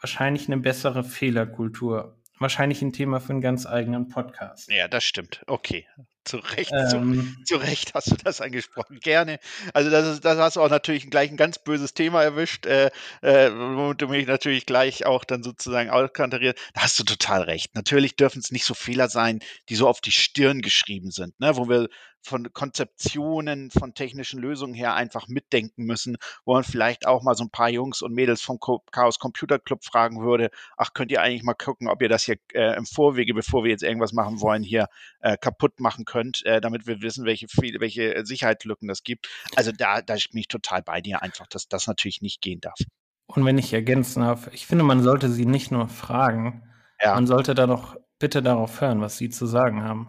[0.00, 2.14] wahrscheinlich eine bessere Fehlerkultur.
[2.38, 4.70] Wahrscheinlich ein Thema für einen ganz eigenen Podcast.
[4.70, 5.42] Ja, das stimmt.
[5.48, 5.86] Okay.
[6.24, 9.00] Zu Recht, ähm, zu, zu, Recht hast du das angesprochen.
[9.00, 9.40] Gerne.
[9.72, 12.90] Also das ist, das hast du auch natürlich gleich ein ganz böses Thema erwischt, äh,
[13.22, 16.58] äh, womit du mich natürlich gleich auch dann sozusagen auskanteriert.
[16.74, 17.74] Da hast du total recht.
[17.74, 21.56] Natürlich dürfen es nicht so Fehler sein, die so auf die Stirn geschrieben sind, ne?
[21.56, 21.88] wo wir
[22.22, 27.44] von Konzeptionen, von technischen Lösungen her einfach mitdenken müssen, wo man vielleicht auch mal so
[27.44, 28.58] ein paar Jungs und Mädels vom
[28.90, 32.36] Chaos Computer Club fragen würde, ach, könnt ihr eigentlich mal gucken, ob ihr das hier
[32.52, 34.88] äh, im Vorwege, bevor wir jetzt irgendwas machen wollen, hier
[35.20, 37.46] äh, kaputt machen könnt, äh, damit wir wissen, welche,
[37.78, 39.28] welche Sicherheitslücken das gibt.
[39.56, 42.78] Also da, da bin ich total bei dir einfach, dass das natürlich nicht gehen darf.
[43.26, 46.62] Und wenn ich ergänzen darf, ich finde, man sollte sie nicht nur fragen,
[47.00, 47.14] ja.
[47.14, 50.08] man sollte da noch bitte darauf hören, was sie zu sagen haben.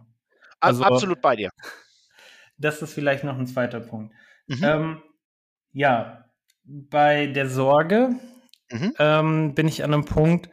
[0.62, 1.52] Also, Absolut bei dir
[2.60, 4.14] das ist vielleicht noch ein zweiter Punkt.
[4.48, 4.64] Mhm.
[4.64, 5.02] Ähm,
[5.72, 6.26] ja,
[6.64, 8.16] bei der Sorge
[8.70, 8.94] mhm.
[9.00, 10.50] ähm, bin ich an einem Punkt,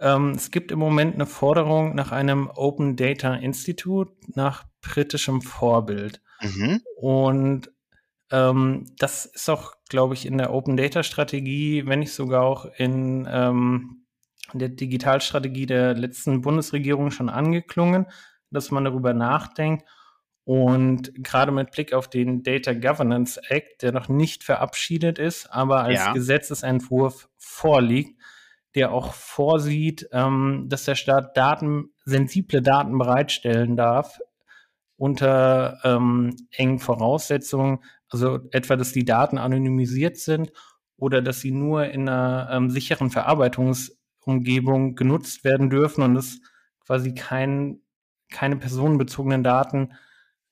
[0.00, 6.20] ähm, es gibt im Moment eine Forderung nach einem Open Data Institute nach britischem Vorbild.
[6.40, 6.80] Mhm.
[6.96, 7.72] Und
[8.30, 12.66] ähm, das ist auch, glaube ich, in der Open Data Strategie, wenn nicht sogar auch
[12.76, 14.06] in ähm,
[14.52, 18.06] der Digitalstrategie der letzten Bundesregierung schon angeklungen,
[18.50, 19.84] dass man darüber nachdenkt,
[20.48, 25.82] und gerade mit Blick auf den Data Governance Act, der noch nicht verabschiedet ist, aber
[25.82, 26.12] als ja.
[26.14, 28.18] Gesetzesentwurf vorliegt,
[28.74, 34.20] der auch vorsieht, ähm, dass der Staat Daten, sensible Daten bereitstellen darf
[34.96, 40.50] unter ähm, engen Voraussetzungen, also etwa, dass die Daten anonymisiert sind
[40.96, 46.40] oder dass sie nur in einer ähm, sicheren Verarbeitungsumgebung genutzt werden dürfen und es
[46.86, 47.82] quasi kein,
[48.30, 49.90] keine personenbezogenen Daten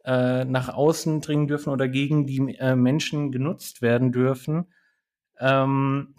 [0.06, 4.72] äh, nach außen dringen dürfen oder gegen die äh, Menschen genutzt werden dürfen.
[5.38, 6.14] Ähm,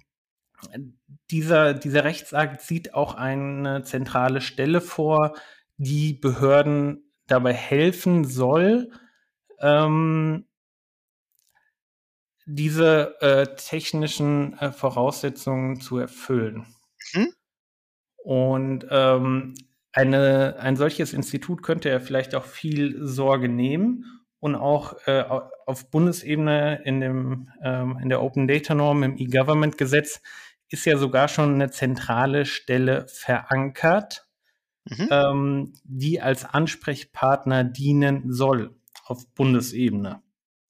[1.31, 5.35] dieser, dieser Rechtsakt sieht auch eine zentrale Stelle vor,
[5.77, 8.91] die Behörden dabei helfen soll,
[9.59, 10.45] ähm,
[12.45, 16.65] diese äh, technischen äh, Voraussetzungen zu erfüllen.
[17.13, 17.33] Mhm.
[18.17, 19.53] Und ähm,
[19.97, 24.05] eine, ein solches Institut könnte ja vielleicht auch viel Sorge nehmen
[24.39, 25.23] und auch äh,
[25.65, 30.21] auf Bundesebene in, dem, ähm, in der Open Data Norm im E-Government Gesetz
[30.69, 34.27] ist ja sogar schon eine zentrale Stelle verankert,
[34.85, 35.07] mhm.
[35.09, 40.21] ähm, die als Ansprechpartner dienen soll auf Bundesebene.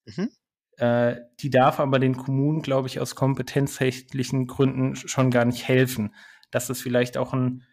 [0.05, 0.29] Mhm.
[0.77, 6.15] Äh, die darf aber den Kommunen, glaube ich, aus kompetenzrechtlichen Gründen schon gar nicht helfen.
[6.49, 7.63] Das ist vielleicht auch ein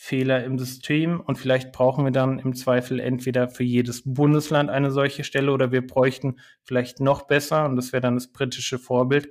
[0.00, 4.92] Fehler im System und vielleicht brauchen wir dann im Zweifel entweder für jedes Bundesland eine
[4.92, 9.28] solche Stelle oder wir bräuchten vielleicht noch besser, und das wäre dann das britische Vorbild,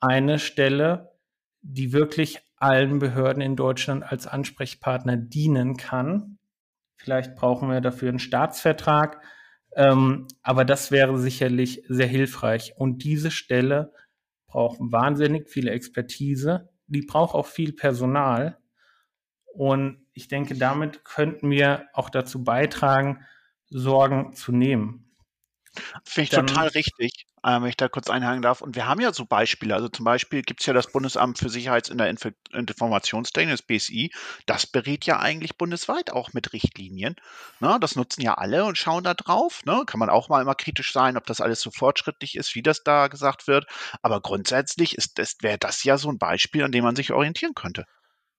[0.00, 1.12] eine Stelle,
[1.62, 6.38] die wirklich allen Behörden in Deutschland als Ansprechpartner dienen kann.
[6.96, 9.22] Vielleicht brauchen wir dafür einen Staatsvertrag,
[9.74, 12.74] ähm, aber das wäre sicherlich sehr hilfreich.
[12.76, 13.90] Und diese Stelle
[14.48, 18.58] braucht wahnsinnig viel Expertise, die braucht auch viel Personal
[19.54, 23.24] und ich denke, damit könnten wir auch dazu beitragen,
[23.70, 25.04] Sorgen zu nehmen.
[26.04, 28.60] Finde ich Dann, total richtig, äh, wenn ich da kurz einhaken darf.
[28.60, 29.74] Und wir haben ja so Beispiele.
[29.74, 33.62] Also zum Beispiel gibt es ja das Bundesamt für Sicherheits- in der Inf Informationstechnik, das
[33.62, 34.12] BSI.
[34.46, 37.16] Das berät ja eigentlich bundesweit auch mit Richtlinien.
[37.58, 37.78] Ne?
[37.80, 39.62] Das nutzen ja alle und schauen da drauf.
[39.64, 39.82] Ne?
[39.86, 42.84] Kann man auch mal immer kritisch sein, ob das alles so fortschrittlich ist, wie das
[42.84, 43.66] da gesagt wird.
[44.02, 47.54] Aber grundsätzlich ist, ist, wäre das ja so ein Beispiel, an dem man sich orientieren
[47.54, 47.84] könnte.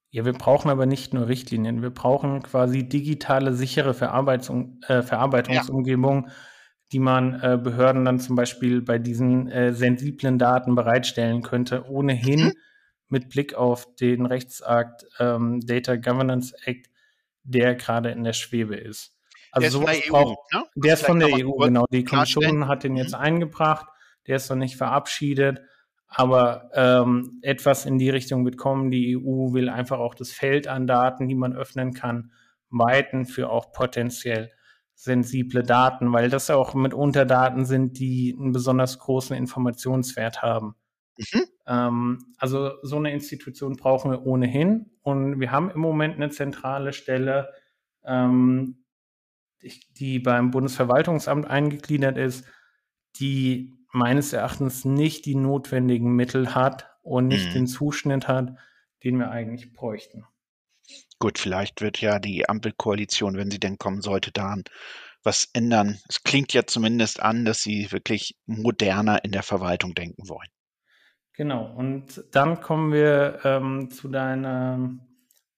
[0.10, 6.26] Ja, wir brauchen aber nicht nur Richtlinien, wir brauchen quasi digitale, sichere Verarbeitung, äh, Verarbeitungsumgebung,
[6.28, 6.34] ja.
[6.94, 12.46] die man äh, Behörden dann zum Beispiel bei diesen äh, sensiblen Daten bereitstellen könnte, ohnehin
[12.46, 12.54] mhm.
[13.10, 16.90] mit Blick auf den Rechtsakt ähm, Data Governance Act,
[17.44, 19.16] der gerade in der Schwebe ist.
[19.52, 20.66] Also der ist, von der, EU, ne?
[20.76, 21.86] der ist von der EU, genau.
[21.92, 23.22] Die Kommission hat den jetzt mhm.
[23.22, 23.88] eingebracht,
[24.28, 25.62] der ist noch nicht verabschiedet.
[26.18, 28.90] Aber ähm, etwas in die Richtung wird kommen.
[28.90, 32.32] Die EU will einfach auch das Feld an Daten, die man öffnen kann,
[32.70, 34.52] weiten für auch potenziell
[34.94, 40.76] sensible Daten, weil das auch mitunter Daten sind, die einen besonders großen Informationswert haben.
[41.18, 41.42] Mhm.
[41.68, 44.92] Ähm, also so eine Institution brauchen wir ohnehin.
[45.02, 47.50] Und wir haben im Moment eine zentrale Stelle,
[48.06, 48.86] ähm,
[49.98, 52.46] die beim Bundesverwaltungsamt eingegliedert ist,
[53.20, 57.54] die meines Erachtens nicht die notwendigen Mittel hat und nicht mhm.
[57.54, 58.56] den Zuschnitt hat,
[59.04, 60.26] den wir eigentlich bräuchten.
[61.18, 64.64] Gut, vielleicht wird ja die Ampelkoalition, wenn sie denn kommen sollte, daran
[65.24, 65.98] was ändern.
[66.08, 70.50] Es klingt ja zumindest an, dass sie wirklich moderner in der Verwaltung denken wollen.
[71.34, 75.02] Genau, und dann kommen wir ähm, zu deinem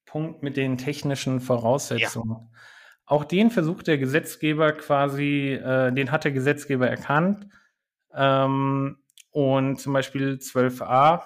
[0.05, 2.49] Punkt mit den technischen Voraussetzungen.
[2.51, 2.59] Ja.
[3.05, 7.47] Auch den versucht der Gesetzgeber quasi, äh, den hat der Gesetzgeber erkannt.
[8.17, 8.97] Ähm,
[9.31, 11.21] und zum Beispiel 12a,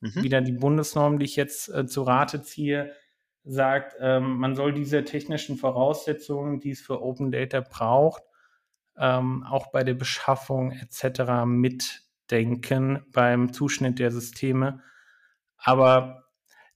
[0.00, 0.22] mhm.
[0.22, 2.92] wieder die Bundesnorm, die ich jetzt äh, zu Rate ziehe,
[3.44, 8.22] sagt, ähm, man soll diese technischen Voraussetzungen, die es für Open Data braucht,
[8.98, 11.44] ähm, auch bei der Beschaffung etc.
[11.46, 14.82] mitdenken beim Zuschnitt der Systeme.
[15.56, 16.24] Aber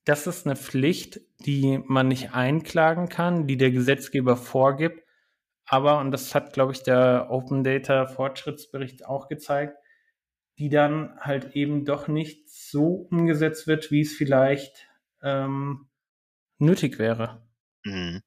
[0.05, 5.04] das ist eine Pflicht, die man nicht einklagen kann, die der Gesetzgeber vorgibt.
[5.67, 9.77] Aber, und das hat, glaube ich, der Open Data Fortschrittsbericht auch gezeigt,
[10.57, 14.87] die dann halt eben doch nicht so umgesetzt wird, wie es vielleicht
[15.21, 15.89] ähm,
[16.59, 17.45] nötig wäre.
[17.83, 18.21] Mhm.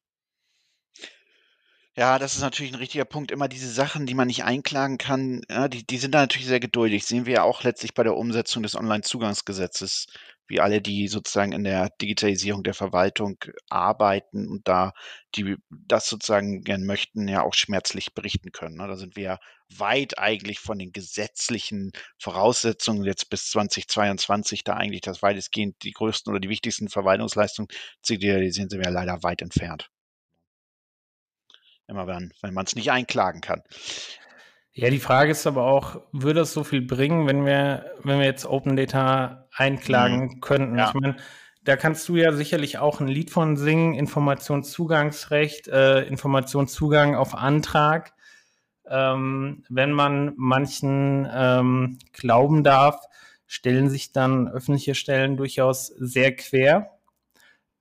[1.98, 3.32] Ja, das ist natürlich ein richtiger Punkt.
[3.32, 6.60] Immer diese Sachen, die man nicht einklagen kann, ja, die, die sind da natürlich sehr
[6.60, 7.04] geduldig.
[7.04, 10.06] Sehen wir ja auch letztlich bei der Umsetzung des Onlinezugangsgesetzes,
[10.48, 14.92] wie alle, die sozusagen in der Digitalisierung der Verwaltung arbeiten und da
[15.36, 18.76] die das sozusagen gern möchten, ja auch schmerzlich berichten können.
[18.76, 18.88] Ne?
[18.88, 19.38] Da sind wir
[19.76, 26.30] weit eigentlich von den gesetzlichen Voraussetzungen jetzt bis 2022 da eigentlich das weitestgehend die größten
[26.30, 27.68] oder die wichtigsten Verwaltungsleistungen
[28.02, 29.90] zu digitalisieren, sind wir leider weit entfernt.
[31.86, 33.62] Immer wenn, wenn man es nicht einklagen kann.
[34.78, 38.26] Ja, die Frage ist aber auch, würde es so viel bringen, wenn wir, wenn wir
[38.26, 40.40] jetzt Open Data einklagen mhm.
[40.40, 40.78] könnten?
[40.78, 40.86] Ja.
[40.86, 41.16] Ich meine,
[41.64, 48.12] da kannst du ja sicherlich auch ein Lied von singen, Informationszugangsrecht, äh, Informationszugang auf Antrag.
[48.88, 53.00] Ähm, wenn man manchen ähm, glauben darf,
[53.48, 56.92] stellen sich dann öffentliche Stellen durchaus sehr quer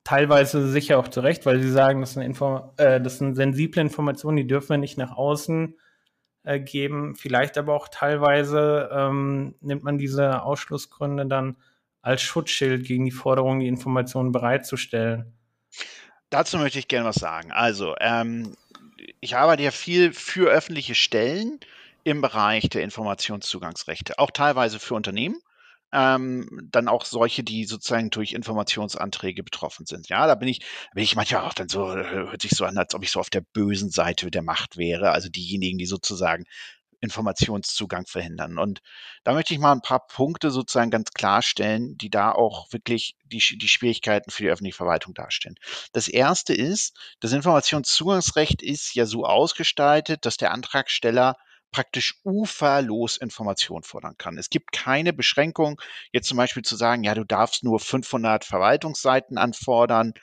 [0.03, 4.38] teilweise sicher auch zurecht, weil sie sagen, das sind, Info äh, das sind sensible Informationen,
[4.38, 5.75] die dürfen wir nicht nach außen
[6.47, 7.15] äh, geben.
[7.15, 11.57] Vielleicht aber auch teilweise ähm, nimmt man diese Ausschlussgründe dann
[12.01, 15.33] als Schutzschild gegen die Forderung, die Informationen bereitzustellen.
[16.29, 17.51] Dazu möchte ich gerne was sagen.
[17.51, 18.55] Also, ähm,
[19.19, 21.60] ich arbeite ja viel für öffentliche Stellen
[22.03, 25.41] im Bereich der Informationszugangsrechte, auch teilweise für Unternehmen
[25.93, 30.10] ähm, dann auch solche, die sozusagen durch Informationsanträge betroffen sind.
[30.10, 30.60] Ja, da bin ich,
[30.93, 33.30] bin ich manchmal auch dann so, hört sich so an, als ob ich so auf
[33.30, 36.43] der bösen Seite der Macht wäre, also diejenigen, die sozusagen
[37.00, 38.58] Informationszugang verhindern.
[38.58, 38.82] Und
[39.23, 43.41] da möchte ich mal ein paar Punkte sozusagen ganz klarstellen, die da auch wirklich die,
[43.58, 45.56] die Schwierigkeiten für die öffentliche Verwaltung darstellen.
[45.93, 51.36] Das erste ist, das Informationszugangsrecht ist ja so ausgestaltet, dass der Antragsteller
[51.77, 54.39] praktisch uferlos Informationen fordern kann.
[54.39, 55.79] Es gibt keine Beschränkung,
[56.11, 60.13] jetzt zum Beispiel zu sagen, ja, du darfst nur 500 Verwaltungsseiten anfordern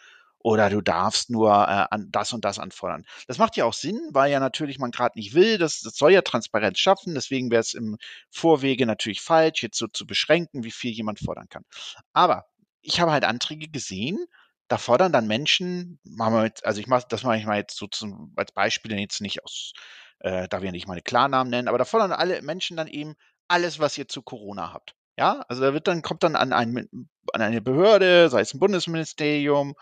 [0.41, 3.05] oder du darfst nur äh, an das und das anfordern.
[3.29, 6.11] Das macht ja auch Sinn, weil ja natürlich man gerade nicht will, das, das soll
[6.11, 7.99] ja Transparenz schaffen, deswegen wäre es im
[8.31, 11.63] Vorwege natürlich falsch, jetzt so zu beschränken, wie viel jemand fordern kann.
[12.13, 12.47] Aber
[12.83, 14.27] ich habe halt Anträge gesehen,
[14.67, 17.77] da fordern dann Menschen, machen wir jetzt, also ich mache das mache ich mal jetzt
[17.77, 19.73] so zum, als Beispiel jetzt nicht aus
[20.25, 23.15] äh, da wir nicht meine Klarnamen nennen, aber da fordern alle Menschen dann eben
[23.47, 24.95] alles, was ihr zu Corona habt.
[25.19, 26.89] Ja, also da wird dann, kommt dann an, ein,
[27.35, 29.75] an eine Behörde, sei es ein Bundesministerium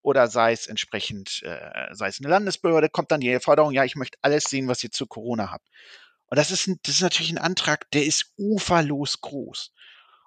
[0.00, 3.96] oder sei es entsprechend, äh, sei es eine Landesbehörde, kommt dann die Forderung, ja, ich
[3.96, 5.66] möchte alles sehen, was ihr zu Corona habt.
[6.26, 9.72] Und das ist, ein, das ist natürlich ein Antrag, der ist uferlos groß.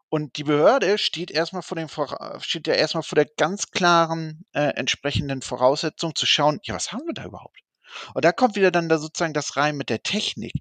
[0.10, 1.88] Und die Behörde steht erstmal vor dem,
[2.40, 7.08] steht ja erstmal vor der ganz klaren äh, entsprechenden Voraussetzung zu schauen, ja, was haben
[7.08, 7.63] wir da überhaupt?
[8.14, 10.54] Und da kommt wieder dann da sozusagen das rein mit der Technik.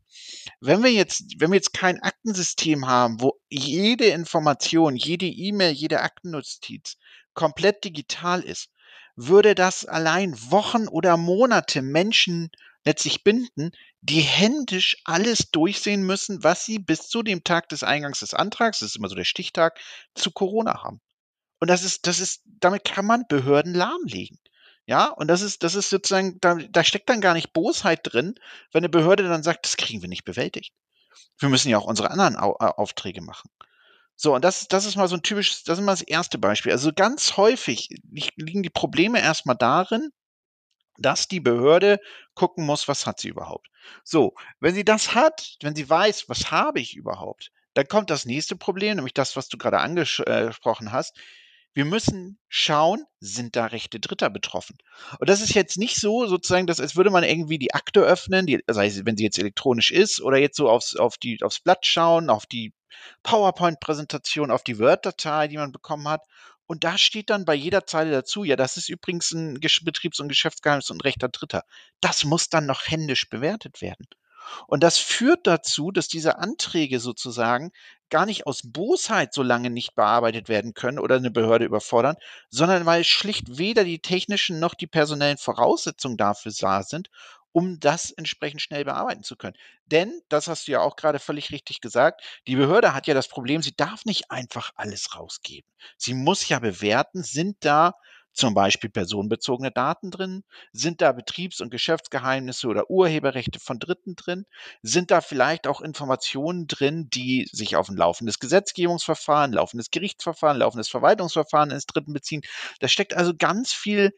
[0.60, 6.00] Wenn wir jetzt, wenn wir jetzt kein Aktensystem haben, wo jede Information, jede E-Mail, jede
[6.00, 6.96] Aktennotiz
[7.34, 8.70] komplett digital ist,
[9.16, 12.50] würde das allein Wochen oder Monate Menschen
[12.84, 18.20] letztlich binden, die händisch alles durchsehen müssen, was sie bis zu dem Tag des Eingangs
[18.20, 19.78] des Antrags, das ist immer so der Stichtag,
[20.14, 21.00] zu Corona haben.
[21.60, 24.38] Und das ist, das ist, damit kann man Behörden lahmlegen.
[24.86, 28.34] Ja, und das ist, das ist sozusagen, da, da steckt dann gar nicht Bosheit drin,
[28.72, 30.72] wenn eine Behörde dann sagt, das kriegen wir nicht bewältigt.
[31.38, 33.50] Wir müssen ja auch unsere anderen Au äh, Aufträge machen.
[34.16, 36.72] So, und das, das ist mal so ein typisches, das ist mal das erste Beispiel.
[36.72, 37.88] Also ganz häufig
[38.36, 40.10] liegen die Probleme erstmal darin,
[40.98, 42.00] dass die Behörde
[42.34, 43.68] gucken muss, was hat sie überhaupt.
[44.04, 48.26] So, wenn sie das hat, wenn sie weiß, was habe ich überhaupt, Dann kommt das
[48.26, 51.16] nächste Problem, nämlich das, was du gerade angesprochen hast
[51.74, 54.76] wir müssen schauen, sind da Rechte Dritter betroffen.
[55.18, 58.46] Und das ist jetzt nicht so, sozusagen, dass als würde man irgendwie die Akte öffnen,
[58.46, 61.60] die, sei es, wenn sie jetzt elektronisch ist, oder jetzt so aufs, auf die, aufs
[61.60, 62.74] Blatt schauen, auf die
[63.22, 66.22] PowerPoint-Präsentation, auf die Word-Datei, die man bekommen hat.
[66.66, 70.28] Und da steht dann bei jeder Zeile dazu, ja, das ist übrigens ein Betriebs- und
[70.28, 71.64] Geschäftsgeheimnis und rechter Dritter.
[72.00, 74.06] Das muss dann noch händisch bewertet werden.
[74.66, 77.72] Und das führt dazu, dass diese Anträge sozusagen
[78.12, 82.16] gar nicht aus Bosheit so lange nicht bearbeitet werden können oder eine Behörde überfordern,
[82.50, 87.08] sondern weil schlicht weder die technischen noch die personellen Voraussetzungen dafür da sind,
[87.52, 89.56] um das entsprechend schnell bearbeiten zu können.
[89.86, 93.28] Denn, das hast du ja auch gerade völlig richtig gesagt, die Behörde hat ja das
[93.28, 95.68] Problem, sie darf nicht einfach alles rausgeben.
[95.96, 97.94] Sie muss ja bewerten, sind da
[98.32, 100.44] zum Beispiel personenbezogene Daten drin?
[100.72, 104.46] Sind da Betriebs- und Geschäftsgeheimnisse oder Urheberrechte von Dritten drin?
[104.82, 110.88] Sind da vielleicht auch Informationen drin, die sich auf ein laufendes Gesetzgebungsverfahren, laufendes Gerichtsverfahren, laufendes
[110.88, 112.42] Verwaltungsverfahren ins Dritten beziehen?
[112.80, 114.12] Da steckt also ganz viel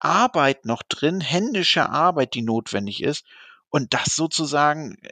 [0.00, 3.24] Arbeit noch drin, händische Arbeit, die notwendig ist.
[3.68, 5.10] Und das sozusagen äh,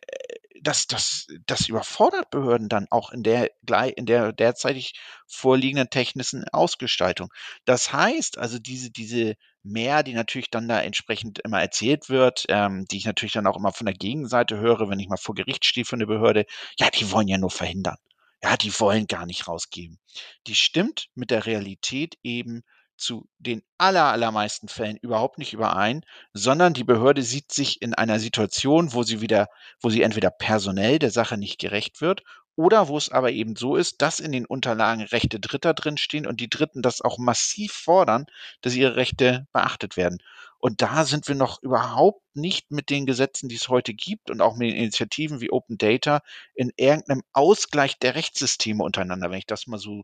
[0.62, 3.50] das, das, das überfordert Behörden dann auch in der,
[3.96, 4.94] in der derzeitig
[5.26, 7.32] vorliegenden technischen Ausgestaltung.
[7.64, 12.86] Das heißt also, diese, diese mehr, die natürlich dann da entsprechend immer erzählt wird, ähm,
[12.90, 15.64] die ich natürlich dann auch immer von der Gegenseite höre, wenn ich mal vor Gericht
[15.64, 16.46] stehe von der Behörde,
[16.78, 17.96] ja, die wollen ja nur verhindern.
[18.42, 19.98] Ja, die wollen gar nicht rausgeben.
[20.46, 22.62] Die stimmt mit der Realität eben
[22.98, 28.18] zu den aller, allermeisten Fällen überhaupt nicht überein, sondern die Behörde sieht sich in einer
[28.18, 29.48] Situation, wo sie wieder,
[29.80, 32.22] wo sie entweder personell der Sache nicht gerecht wird
[32.56, 36.40] oder wo es aber eben so ist, dass in den Unterlagen Rechte Dritter drinstehen und
[36.40, 38.26] die Dritten das auch massiv fordern,
[38.62, 40.18] dass ihre Rechte beachtet werden.
[40.58, 44.40] Und da sind wir noch überhaupt nicht mit den Gesetzen, die es heute gibt und
[44.40, 46.20] auch mit den Initiativen wie Open Data
[46.54, 50.02] in irgendeinem Ausgleich der Rechtssysteme untereinander, wenn ich das mal so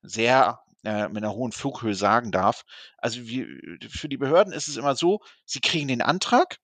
[0.00, 2.64] sehr äh, mit einer hohen Flughöhe sagen darf.
[2.98, 3.46] Also wie,
[3.88, 6.58] für die Behörden ist es immer so, sie kriegen den Antrag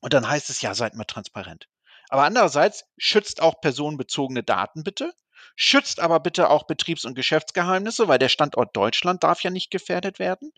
[0.00, 1.66] und dann heißt es ja, seid mal transparent.
[2.08, 5.12] Aber andererseits schützt auch personenbezogene Daten bitte,
[5.56, 10.18] schützt aber bitte auch Betriebs- und Geschäftsgeheimnisse, weil der Standort Deutschland darf ja nicht gefährdet
[10.18, 10.52] werden.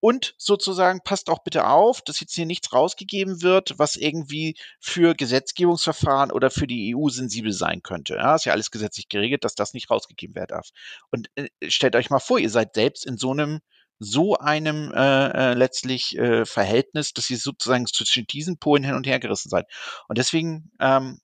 [0.00, 5.14] Und sozusagen passt auch bitte auf, dass jetzt hier nichts rausgegeben wird, was irgendwie für
[5.14, 8.14] Gesetzgebungsverfahren oder für die EU sensibel sein könnte.
[8.14, 10.68] Ja, ist ja alles gesetzlich geregelt, dass das nicht rausgegeben werden darf.
[11.10, 13.60] Und äh, stellt euch mal vor, ihr seid selbst in so einem
[14.00, 19.06] so einem äh, äh, letztlich äh, Verhältnis, dass ihr sozusagen zwischen diesen Polen hin und
[19.06, 19.66] her gerissen seid.
[20.06, 21.20] Und deswegen ähm,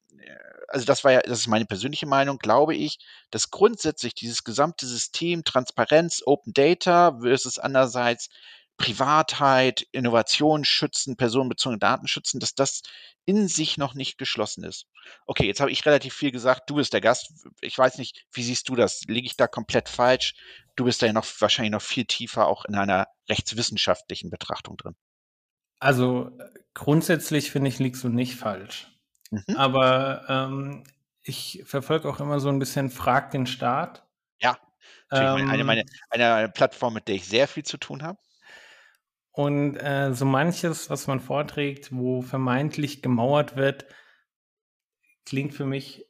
[0.68, 2.98] also das war ja, das ist meine persönliche Meinung, glaube ich,
[3.30, 8.28] dass grundsätzlich dieses gesamte System Transparenz, Open Data versus andererseits
[8.76, 12.82] Privatheit, Innovation schützen, personenbezogene Daten schützen, dass das
[13.24, 14.86] in sich noch nicht geschlossen ist.
[15.26, 16.68] Okay, jetzt habe ich relativ viel gesagt.
[16.68, 17.32] Du bist der Gast.
[17.60, 19.02] Ich weiß nicht, wie siehst du das?
[19.06, 20.34] Liege ich da komplett falsch?
[20.76, 24.96] Du bist da ja noch wahrscheinlich noch viel tiefer auch in einer rechtswissenschaftlichen Betrachtung drin.
[25.78, 26.30] Also
[26.74, 28.88] grundsätzlich finde ich, liegst du nicht falsch.
[29.46, 29.56] Mhm.
[29.56, 30.84] Aber ähm,
[31.22, 34.04] ich verfolge auch immer so ein bisschen Frag den Staat.
[34.40, 34.58] Ja,
[35.10, 38.18] ähm, eine, meine, eine Plattform, mit der ich sehr viel zu tun habe.
[39.32, 43.86] Und äh, so manches, was man vorträgt, wo vermeintlich gemauert wird,
[45.26, 46.06] klingt für mich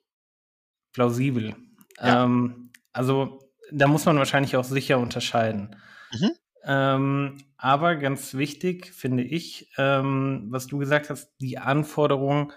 [0.92, 1.56] plausibel.
[1.98, 2.24] Ja.
[2.24, 5.76] Ähm, also da muss man wahrscheinlich auch sicher unterscheiden.
[6.12, 6.30] Mhm.
[6.64, 12.52] Ähm, aber ganz wichtig finde ich, ähm, was du gesagt hast, die Anforderungen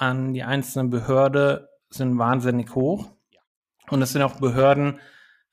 [0.00, 3.10] an die einzelne Behörde sind wahnsinnig hoch.
[3.90, 4.98] Und es sind auch Behörden,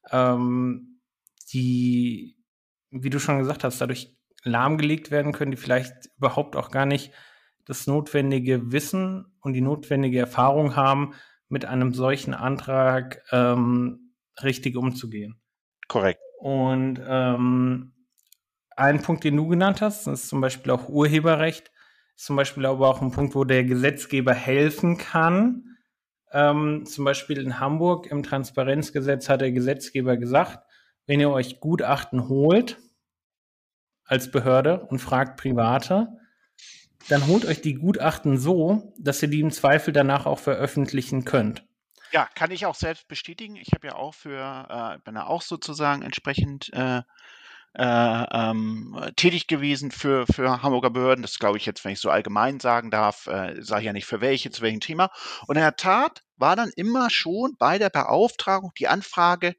[0.09, 1.01] ähm,
[1.51, 2.37] die,
[2.89, 7.11] wie du schon gesagt hast, dadurch lahmgelegt werden können, die vielleicht überhaupt auch gar nicht
[7.65, 11.13] das notwendige Wissen und die notwendige Erfahrung haben,
[11.49, 15.41] mit einem solchen Antrag ähm, richtig umzugehen.
[15.89, 16.21] Korrekt.
[16.39, 17.93] Und ähm,
[18.77, 21.71] ein Punkt, den du genannt hast, ist zum Beispiel auch Urheberrecht
[22.17, 25.77] zum Beispiel aber auch ein Punkt, wo der Gesetzgeber helfen kann.
[26.31, 30.59] Ähm, zum Beispiel in Hamburg im Transparenzgesetz hat der Gesetzgeber gesagt,
[31.05, 32.79] wenn ihr euch Gutachten holt
[34.03, 36.09] als Behörde und fragt Private,
[37.07, 41.65] dann holt euch die Gutachten so, dass ihr die im Zweifel danach auch veröffentlichen könnt.
[42.11, 43.55] Ja, kann ich auch selbst bestätigen.
[43.57, 47.01] Ich habe ja auch für, äh, bin ja auch sozusagen entsprechend äh,
[47.77, 47.83] äh,
[48.31, 51.21] ähm, tätig gewesen für, für Hamburger Behörden.
[51.21, 54.07] Das glaube ich jetzt, wenn ich so allgemein sagen darf, äh, sage ich ja nicht
[54.07, 55.11] für welche, zu welchem Thema.
[55.45, 59.55] Und in der Tat war dann immer schon bei der Beauftragung die Anfrage,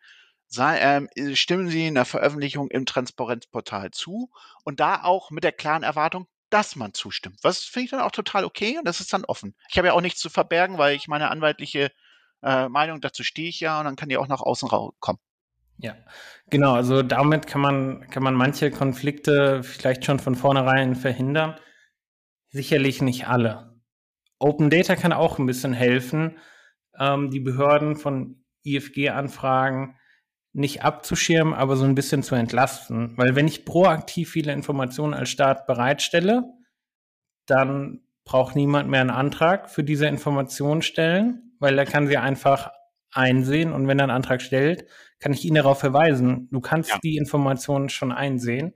[0.48, 4.30] sei, ähm, stimmen Sie in der Veröffentlichung im Transparenzportal zu
[4.64, 7.38] und da auch mit der klaren Erwartung, dass man zustimmt.
[7.42, 9.54] Was finde ich dann auch total okay und das ist dann offen.
[9.70, 11.92] Ich habe ja auch nichts zu verbergen, weil ich meine anwaltliche
[12.42, 15.18] äh, Meinung, dazu stehe ich ja und dann kann die auch nach außen kommen.
[15.78, 15.96] Ja,
[16.50, 16.74] genau.
[16.74, 21.54] Also damit kann man, kann man manche Konflikte vielleicht schon von vornherein verhindern.
[22.50, 23.80] Sicherlich nicht alle.
[24.40, 26.38] Open Data kann auch ein bisschen helfen,
[26.98, 29.96] ähm, die Behörden von IFG-Anfragen
[30.52, 33.16] nicht abzuschirmen, aber so ein bisschen zu entlasten.
[33.16, 36.44] Weil wenn ich proaktiv viele Informationen als Staat bereitstelle,
[37.46, 42.70] dann braucht niemand mehr einen Antrag für diese Informationen stellen, weil er kann sie einfach
[43.12, 44.86] einsehen und wenn er einen Antrag stellt,
[45.18, 46.48] kann ich ihn darauf verweisen.
[46.50, 46.98] Du kannst ja.
[47.02, 48.74] die Informationen schon einsehen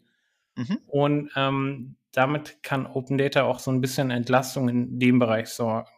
[0.56, 0.78] mhm.
[0.86, 5.88] und ähm, damit kann Open Data auch so ein bisschen Entlastung in dem Bereich sorgen.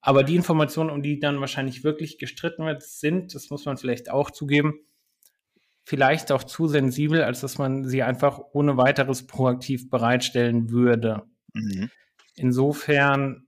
[0.00, 4.10] Aber die Informationen, um die dann wahrscheinlich wirklich gestritten wird, sind, das muss man vielleicht
[4.10, 4.80] auch zugeben,
[5.84, 11.22] vielleicht auch zu sensibel, als dass man sie einfach ohne weiteres proaktiv bereitstellen würde.
[11.54, 11.90] Mhm.
[12.36, 13.45] Insofern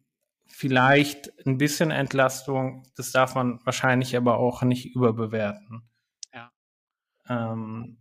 [0.49, 5.83] vielleicht ein bisschen Entlastung, das darf man wahrscheinlich aber auch nicht überbewerten.
[6.33, 6.51] Ja.
[7.29, 7.99] Ähm,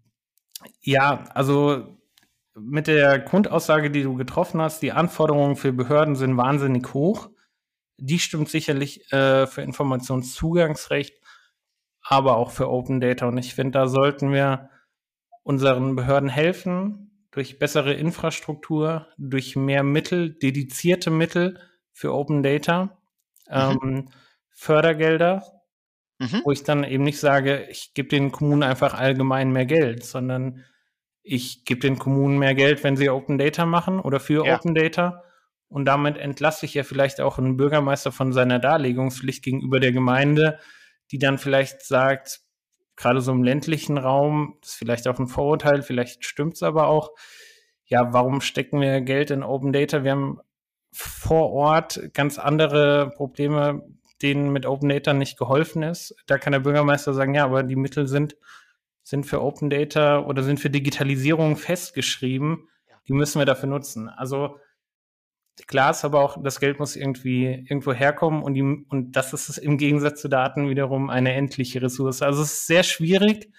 [0.81, 1.97] ja, also
[2.55, 7.29] mit der Grundaussage, die du getroffen hast, die Anforderungen für Behörden sind wahnsinnig hoch.
[7.97, 11.15] Die stimmt sicherlich äh, für Informationszugangsrecht,
[12.01, 13.27] aber auch für Open Data.
[13.27, 14.69] Und ich finde, da sollten wir
[15.43, 21.59] unseren Behörden helfen durch bessere Infrastruktur, durch mehr Mittel, dedizierte Mittel
[21.97, 22.95] für Open Data,
[23.49, 23.79] mhm.
[23.81, 24.09] ähm,
[24.51, 25.43] Fördergelder,
[26.19, 26.41] mhm.
[26.43, 30.63] wo ich dann eben nicht sage, ich gebe den Kommunen einfach allgemein mehr Geld, sondern
[31.23, 34.55] ich gebe den Kommunen mehr Geld, wenn sie Open Data machen oder für ja.
[34.55, 35.23] Open Data.
[35.69, 40.59] Und damit entlasse ich ja vielleicht auch einen Bürgermeister von seiner Darlegungspflicht gegenüber der Gemeinde,
[41.11, 42.41] die dann vielleicht sagt,
[42.95, 46.87] gerade so im ländlichen Raum, das ist vielleicht auch ein Vorurteil, vielleicht stimmt es aber
[46.87, 47.09] auch,
[47.85, 50.03] ja, warum stecken wir Geld in Open Data?
[50.03, 50.39] Wir haben
[50.91, 53.83] vor Ort ganz andere Probleme,
[54.21, 56.15] denen mit Open Data nicht geholfen ist.
[56.25, 58.35] Da kann der Bürgermeister sagen, ja, aber die Mittel sind
[59.07, 62.67] sind für Open Data oder sind für Digitalisierung festgeschrieben.
[63.07, 64.09] Die müssen wir dafür nutzen.
[64.09, 64.59] Also
[65.65, 69.57] klar ist aber auch, das Geld muss irgendwie irgendwo herkommen und, die, und das ist
[69.59, 72.21] im Gegensatz zu Daten wiederum eine endliche Ressource.
[72.21, 73.49] Also es ist sehr schwierig,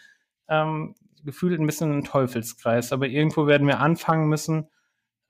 [0.48, 4.68] ähm, gefühlt ein bisschen ein Teufelskreis, aber irgendwo werden wir anfangen müssen,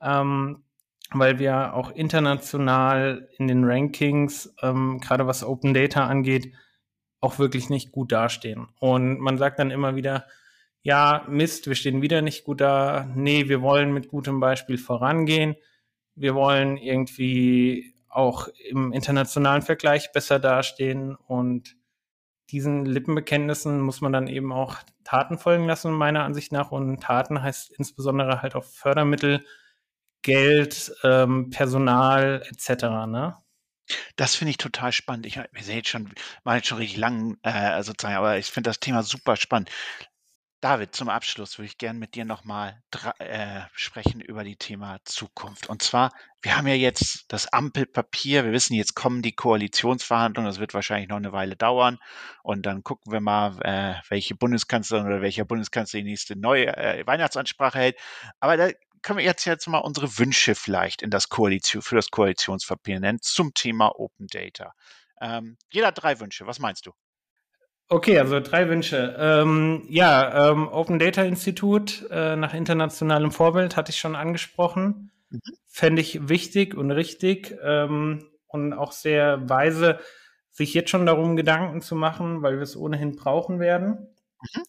[0.02, 0.64] ähm,
[1.12, 6.52] weil wir auch international in den Rankings, ähm, gerade was Open Data angeht,
[7.20, 8.68] auch wirklich nicht gut dastehen.
[8.78, 10.26] Und man sagt dann immer wieder,
[10.82, 13.08] ja, Mist, wir stehen wieder nicht gut da.
[13.14, 15.56] Nee, wir wollen mit gutem Beispiel vorangehen.
[16.14, 21.76] Wir wollen irgendwie auch im internationalen Vergleich besser dastehen und
[22.50, 26.72] diesen Lippenbekenntnissen muss man dann eben auch Taten folgen lassen, meiner Ansicht nach.
[26.72, 29.44] Und Taten heißt insbesondere halt auch Fördermittel,
[30.28, 33.06] Geld, ähm, Personal etc.
[33.06, 33.34] Ne?
[34.16, 35.24] Das finde ich total spannend.
[35.24, 36.12] Ich, wir sehen jetzt schon,
[36.44, 39.70] war jetzt schon richtig lang, äh, sozusagen, aber ich finde das Thema super spannend.
[40.60, 42.82] David, zum Abschluss würde ich gerne mit dir nochmal
[43.20, 45.68] äh, sprechen über die Thema Zukunft.
[45.68, 46.10] Und zwar,
[46.42, 51.08] wir haben ja jetzt das Ampelpapier, wir wissen, jetzt kommen die Koalitionsverhandlungen, das wird wahrscheinlich
[51.08, 51.98] noch eine Weile dauern.
[52.42, 57.06] Und dann gucken wir mal, äh, welche Bundeskanzlerin oder welcher Bundeskanzler die nächste neue äh,
[57.06, 57.96] Weihnachtsansprache hält.
[58.40, 58.70] Aber da
[59.02, 63.18] können wir jetzt jetzt mal unsere Wünsche vielleicht in das Koalition, für das Koalitionspapier nennen
[63.22, 64.74] zum Thema Open Data.
[65.20, 66.46] Ähm, jeder drei Wünsche.
[66.46, 66.92] Was meinst du?
[67.88, 69.16] Okay, also drei Wünsche.
[69.18, 75.10] Ähm, ja, ähm, Open Data Institut äh, nach internationalem Vorbild hatte ich schon angesprochen.
[75.30, 75.40] Mhm.
[75.66, 80.00] Fände ich wichtig und richtig ähm, und auch sehr weise,
[80.50, 84.14] sich jetzt schon darum Gedanken zu machen, weil wir es ohnehin brauchen werden.
[84.54, 84.62] Mhm.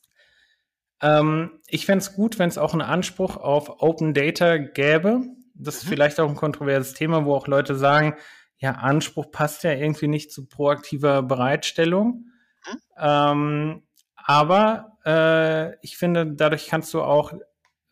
[1.02, 5.22] Ähm, ich fände es gut, wenn es auch einen Anspruch auf Open Data gäbe.
[5.54, 5.90] Das ist mhm.
[5.90, 8.16] vielleicht auch ein kontroverses Thema, wo auch Leute sagen,
[8.58, 12.26] ja, Anspruch passt ja irgendwie nicht zu proaktiver Bereitstellung.
[12.66, 12.78] Mhm.
[12.98, 13.84] Ähm,
[14.16, 17.34] aber äh, ich finde, dadurch kannst du auch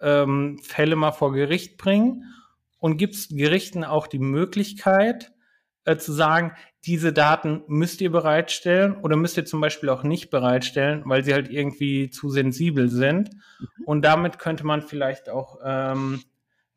[0.02, 2.26] ähm, Fälle mal vor Gericht bringen
[2.80, 5.32] und gibst Gerichten auch die Möglichkeit
[5.86, 6.54] äh, zu sagen,
[6.88, 11.34] diese Daten müsst ihr bereitstellen oder müsst ihr zum Beispiel auch nicht bereitstellen, weil sie
[11.34, 13.34] halt irgendwie zu sensibel sind.
[13.34, 13.68] Mhm.
[13.86, 16.24] Und damit könnte man vielleicht auch ähm,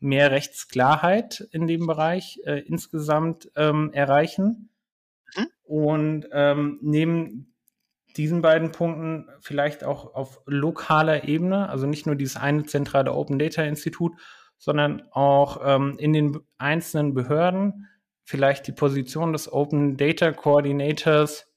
[0.00, 4.70] mehr Rechtsklarheit in dem Bereich äh, insgesamt ähm, erreichen.
[5.36, 5.46] Mhm.
[5.62, 7.54] Und ähm, neben
[8.16, 13.38] diesen beiden Punkten vielleicht auch auf lokaler Ebene, also nicht nur dieses eine zentrale Open
[13.38, 14.14] Data Institut,
[14.58, 17.86] sondern auch ähm, in den einzelnen Behörden
[18.31, 21.49] vielleicht die Position des Open Data Coordinators,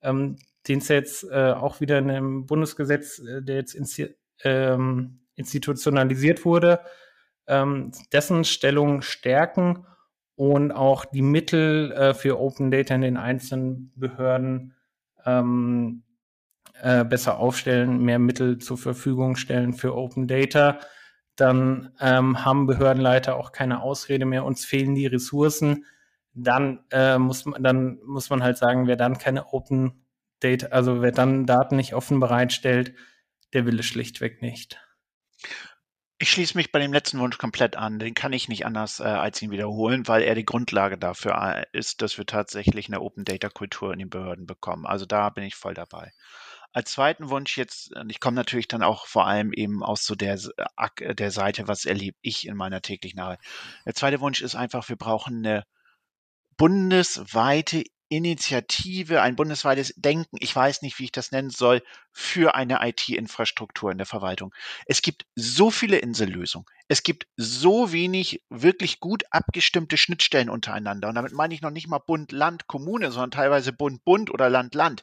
[0.00, 0.36] ähm,
[0.66, 6.46] den es jetzt äh, auch wieder in einem Bundesgesetz, äh, der jetzt insti ähm, institutionalisiert
[6.46, 6.80] wurde,
[7.46, 9.86] ähm, dessen Stellung stärken
[10.36, 14.74] und auch die Mittel äh, für Open Data in den einzelnen Behörden
[15.26, 16.02] ähm,
[16.80, 20.80] äh, besser aufstellen, mehr Mittel zur Verfügung stellen für Open Data.
[21.36, 25.84] Dann ähm, haben Behördenleiter auch keine Ausrede mehr, uns fehlen die Ressourcen.
[26.38, 30.04] Dann äh, muss man, dann muss man halt sagen, wer dann keine Open
[30.40, 32.94] Data, also wer dann Daten nicht offen bereitstellt,
[33.54, 34.78] der will es schlichtweg nicht.
[36.18, 37.98] Ich schließe mich bei dem letzten Wunsch komplett an.
[37.98, 41.64] Den kann ich nicht anders äh, als ihn wiederholen, weil er die Grundlage dafür äh,
[41.72, 44.86] ist, dass wir tatsächlich eine Open Data Kultur in den Behörden bekommen.
[44.86, 46.12] Also da bin ich voll dabei.
[46.72, 50.14] Als zweiten Wunsch jetzt, und ich komme natürlich dann auch vor allem eben aus so
[50.14, 50.38] der,
[50.76, 53.40] äh, der Seite, was erlebe ich in meiner täglichen Arbeit.
[53.86, 55.64] Der zweite Wunsch ist einfach, wir brauchen eine
[56.58, 61.82] bundesweite Initiative, ein bundesweites Denken, ich weiß nicht, wie ich das nennen soll,
[62.12, 64.54] für eine IT-Infrastruktur in der Verwaltung.
[64.86, 66.66] Es gibt so viele Insellösungen.
[66.88, 71.08] Es gibt so wenig wirklich gut abgestimmte Schnittstellen untereinander.
[71.08, 74.48] Und damit meine ich noch nicht mal Bund, Land, Kommune, sondern teilweise Bund, Bund oder
[74.48, 75.02] Land, Land.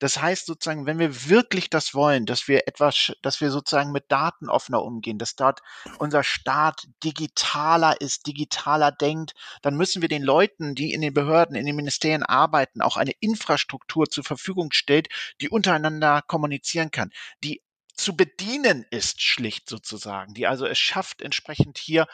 [0.00, 4.10] Das heißt sozusagen, wenn wir wirklich das wollen, dass wir etwas, dass wir sozusagen mit
[4.10, 5.62] Daten offener umgehen, dass dort
[5.98, 11.54] unser Staat digitaler ist, digitaler denkt, dann müssen wir den Leuten, die in den Behörden,
[11.54, 12.39] in den Ministerien arbeiten,
[12.80, 15.08] auch eine Infrastruktur zur Verfügung stellt,
[15.40, 17.10] die untereinander kommunizieren kann,
[17.44, 17.62] die
[17.94, 22.06] zu bedienen ist, schlicht sozusagen, die also es schafft, entsprechend hier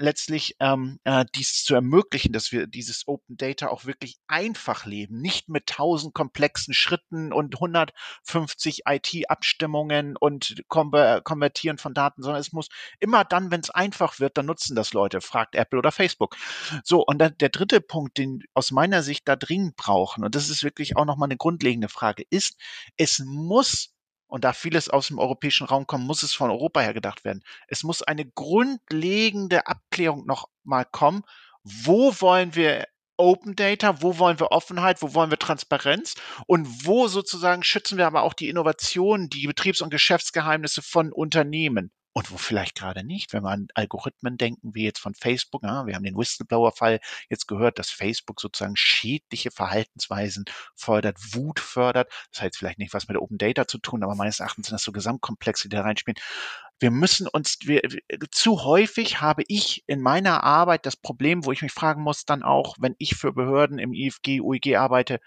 [0.00, 5.20] letztlich ähm, äh, dies zu ermöglichen, dass wir dieses Open Data auch wirklich einfach leben,
[5.20, 12.68] nicht mit tausend komplexen Schritten und 150 IT-Abstimmungen und Konvertieren von Daten, sondern es muss
[12.98, 16.36] immer dann, wenn es einfach wird, dann nutzen das Leute, fragt Apple oder Facebook.
[16.84, 20.48] So, und dann der dritte Punkt, den aus meiner Sicht da dringend brauchen, und das
[20.48, 22.56] ist wirklich auch nochmal eine grundlegende Frage, ist,
[22.96, 23.94] es muss
[24.30, 27.42] und da vieles aus dem europäischen Raum kommt, muss es von Europa her gedacht werden.
[27.68, 31.24] Es muss eine grundlegende Abklärung noch mal kommen.
[31.64, 36.14] Wo wollen wir Open Data, wo wollen wir Offenheit, wo wollen wir Transparenz
[36.46, 41.92] und wo sozusagen schützen wir aber auch die Innovationen, die Betriebs- und Geschäftsgeheimnisse von Unternehmen
[42.12, 43.32] und wo vielleicht gerade nicht.
[43.32, 47.46] Wenn wir an Algorithmen denken, wie jetzt von Facebook, ja, wir haben den Whistleblower-Fall jetzt
[47.46, 50.44] gehört, dass Facebook sozusagen schädliche Verhaltensweisen
[50.74, 52.10] fördert, Wut fördert.
[52.32, 54.74] Das hat jetzt vielleicht nicht was mit Open Data zu tun, aber meines Erachtens sind
[54.74, 56.18] das so Gesamtkomplexe, die da reinspielen.
[56.80, 57.82] Wir müssen uns, wir,
[58.30, 62.42] zu häufig habe ich in meiner Arbeit das Problem, wo ich mich fragen muss, dann
[62.42, 65.20] auch, wenn ich für Behörden im IFG, UIG arbeite,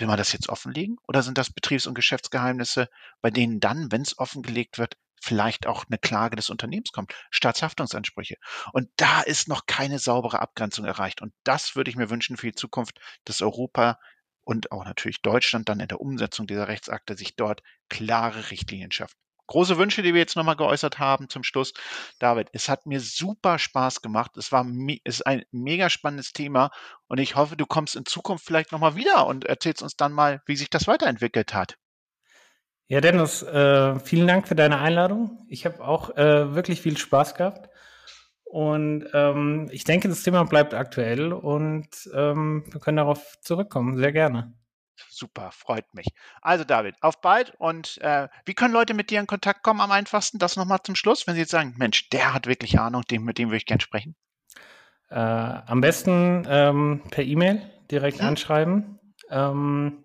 [0.00, 2.88] Will man das jetzt offenlegen oder sind das Betriebs- und Geschäftsgeheimnisse,
[3.20, 8.36] bei denen dann, wenn es offengelegt wird, vielleicht auch eine Klage des Unternehmens kommt, Staatshaftungsansprüche.
[8.72, 11.22] Und da ist noch keine saubere Abgrenzung erreicht.
[11.22, 13.98] Und das würde ich mir wünschen für die Zukunft, dass Europa
[14.42, 19.16] und auch natürlich Deutschland dann in der Umsetzung dieser Rechtsakte sich dort klare Richtlinien schafft.
[19.50, 21.72] Große Wünsche, die wir jetzt nochmal geäußert haben zum Schluss.
[22.20, 24.36] David, es hat mir super Spaß gemacht.
[24.36, 24.64] Es war
[25.02, 26.70] es ist ein mega spannendes Thema
[27.08, 30.40] und ich hoffe, du kommst in Zukunft vielleicht nochmal wieder und erzählst uns dann mal,
[30.46, 31.79] wie sich das weiterentwickelt hat.
[32.90, 35.38] Ja, Dennis, äh, vielen Dank für deine Einladung.
[35.46, 37.70] Ich habe auch äh, wirklich viel Spaß gehabt.
[38.42, 43.96] Und ähm, ich denke, das Thema bleibt aktuell und ähm, wir können darauf zurückkommen.
[43.96, 44.54] Sehr gerne.
[45.08, 46.08] Super, freut mich.
[46.42, 47.54] Also David, auf bald.
[47.58, 50.40] Und äh, wie können Leute mit dir in Kontakt kommen am einfachsten?
[50.40, 53.38] Das nochmal zum Schluss, wenn sie jetzt sagen, Mensch, der hat wirklich Ahnung, dem, mit
[53.38, 54.16] dem würde ich gerne sprechen.
[55.10, 58.26] Äh, am besten ähm, per E-Mail direkt hm.
[58.26, 58.98] anschreiben.
[59.30, 60.04] Ähm,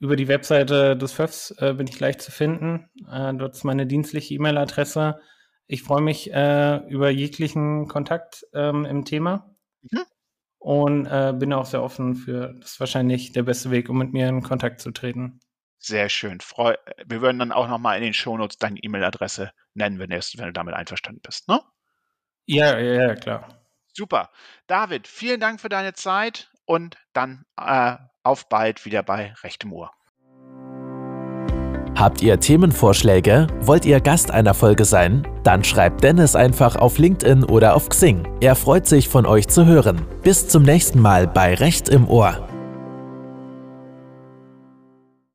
[0.00, 2.90] über die Webseite des FÖFs äh, bin ich leicht zu finden.
[3.10, 5.20] Äh, dort ist meine dienstliche E-Mail-Adresse.
[5.66, 10.02] Ich freue mich äh, über jeglichen Kontakt ähm, im Thema mhm.
[10.58, 14.12] und äh, bin auch sehr offen für, das ist wahrscheinlich der beste Weg, um mit
[14.12, 15.40] mir in Kontakt zu treten.
[15.78, 16.40] Sehr schön.
[16.40, 16.74] Freu
[17.06, 20.74] Wir würden dann auch nochmal in den Shownotes deine E-Mail-Adresse nennen, wenn, wenn, du damit
[20.74, 21.60] einverstanden bist, ne?
[22.46, 23.60] Ja, ja, ja, klar.
[23.92, 24.30] Super.
[24.66, 29.90] David, vielen Dank für deine Zeit und dann äh, auf bald wieder bei Rechtem Ohr.
[31.96, 33.48] Habt ihr Themenvorschläge?
[33.62, 35.26] Wollt ihr Gast einer Folge sein?
[35.42, 38.26] Dann schreibt Dennis einfach auf LinkedIn oder auf Xing.
[38.40, 40.06] Er freut sich von euch zu hören.
[40.22, 42.49] Bis zum nächsten Mal bei Recht im Ohr.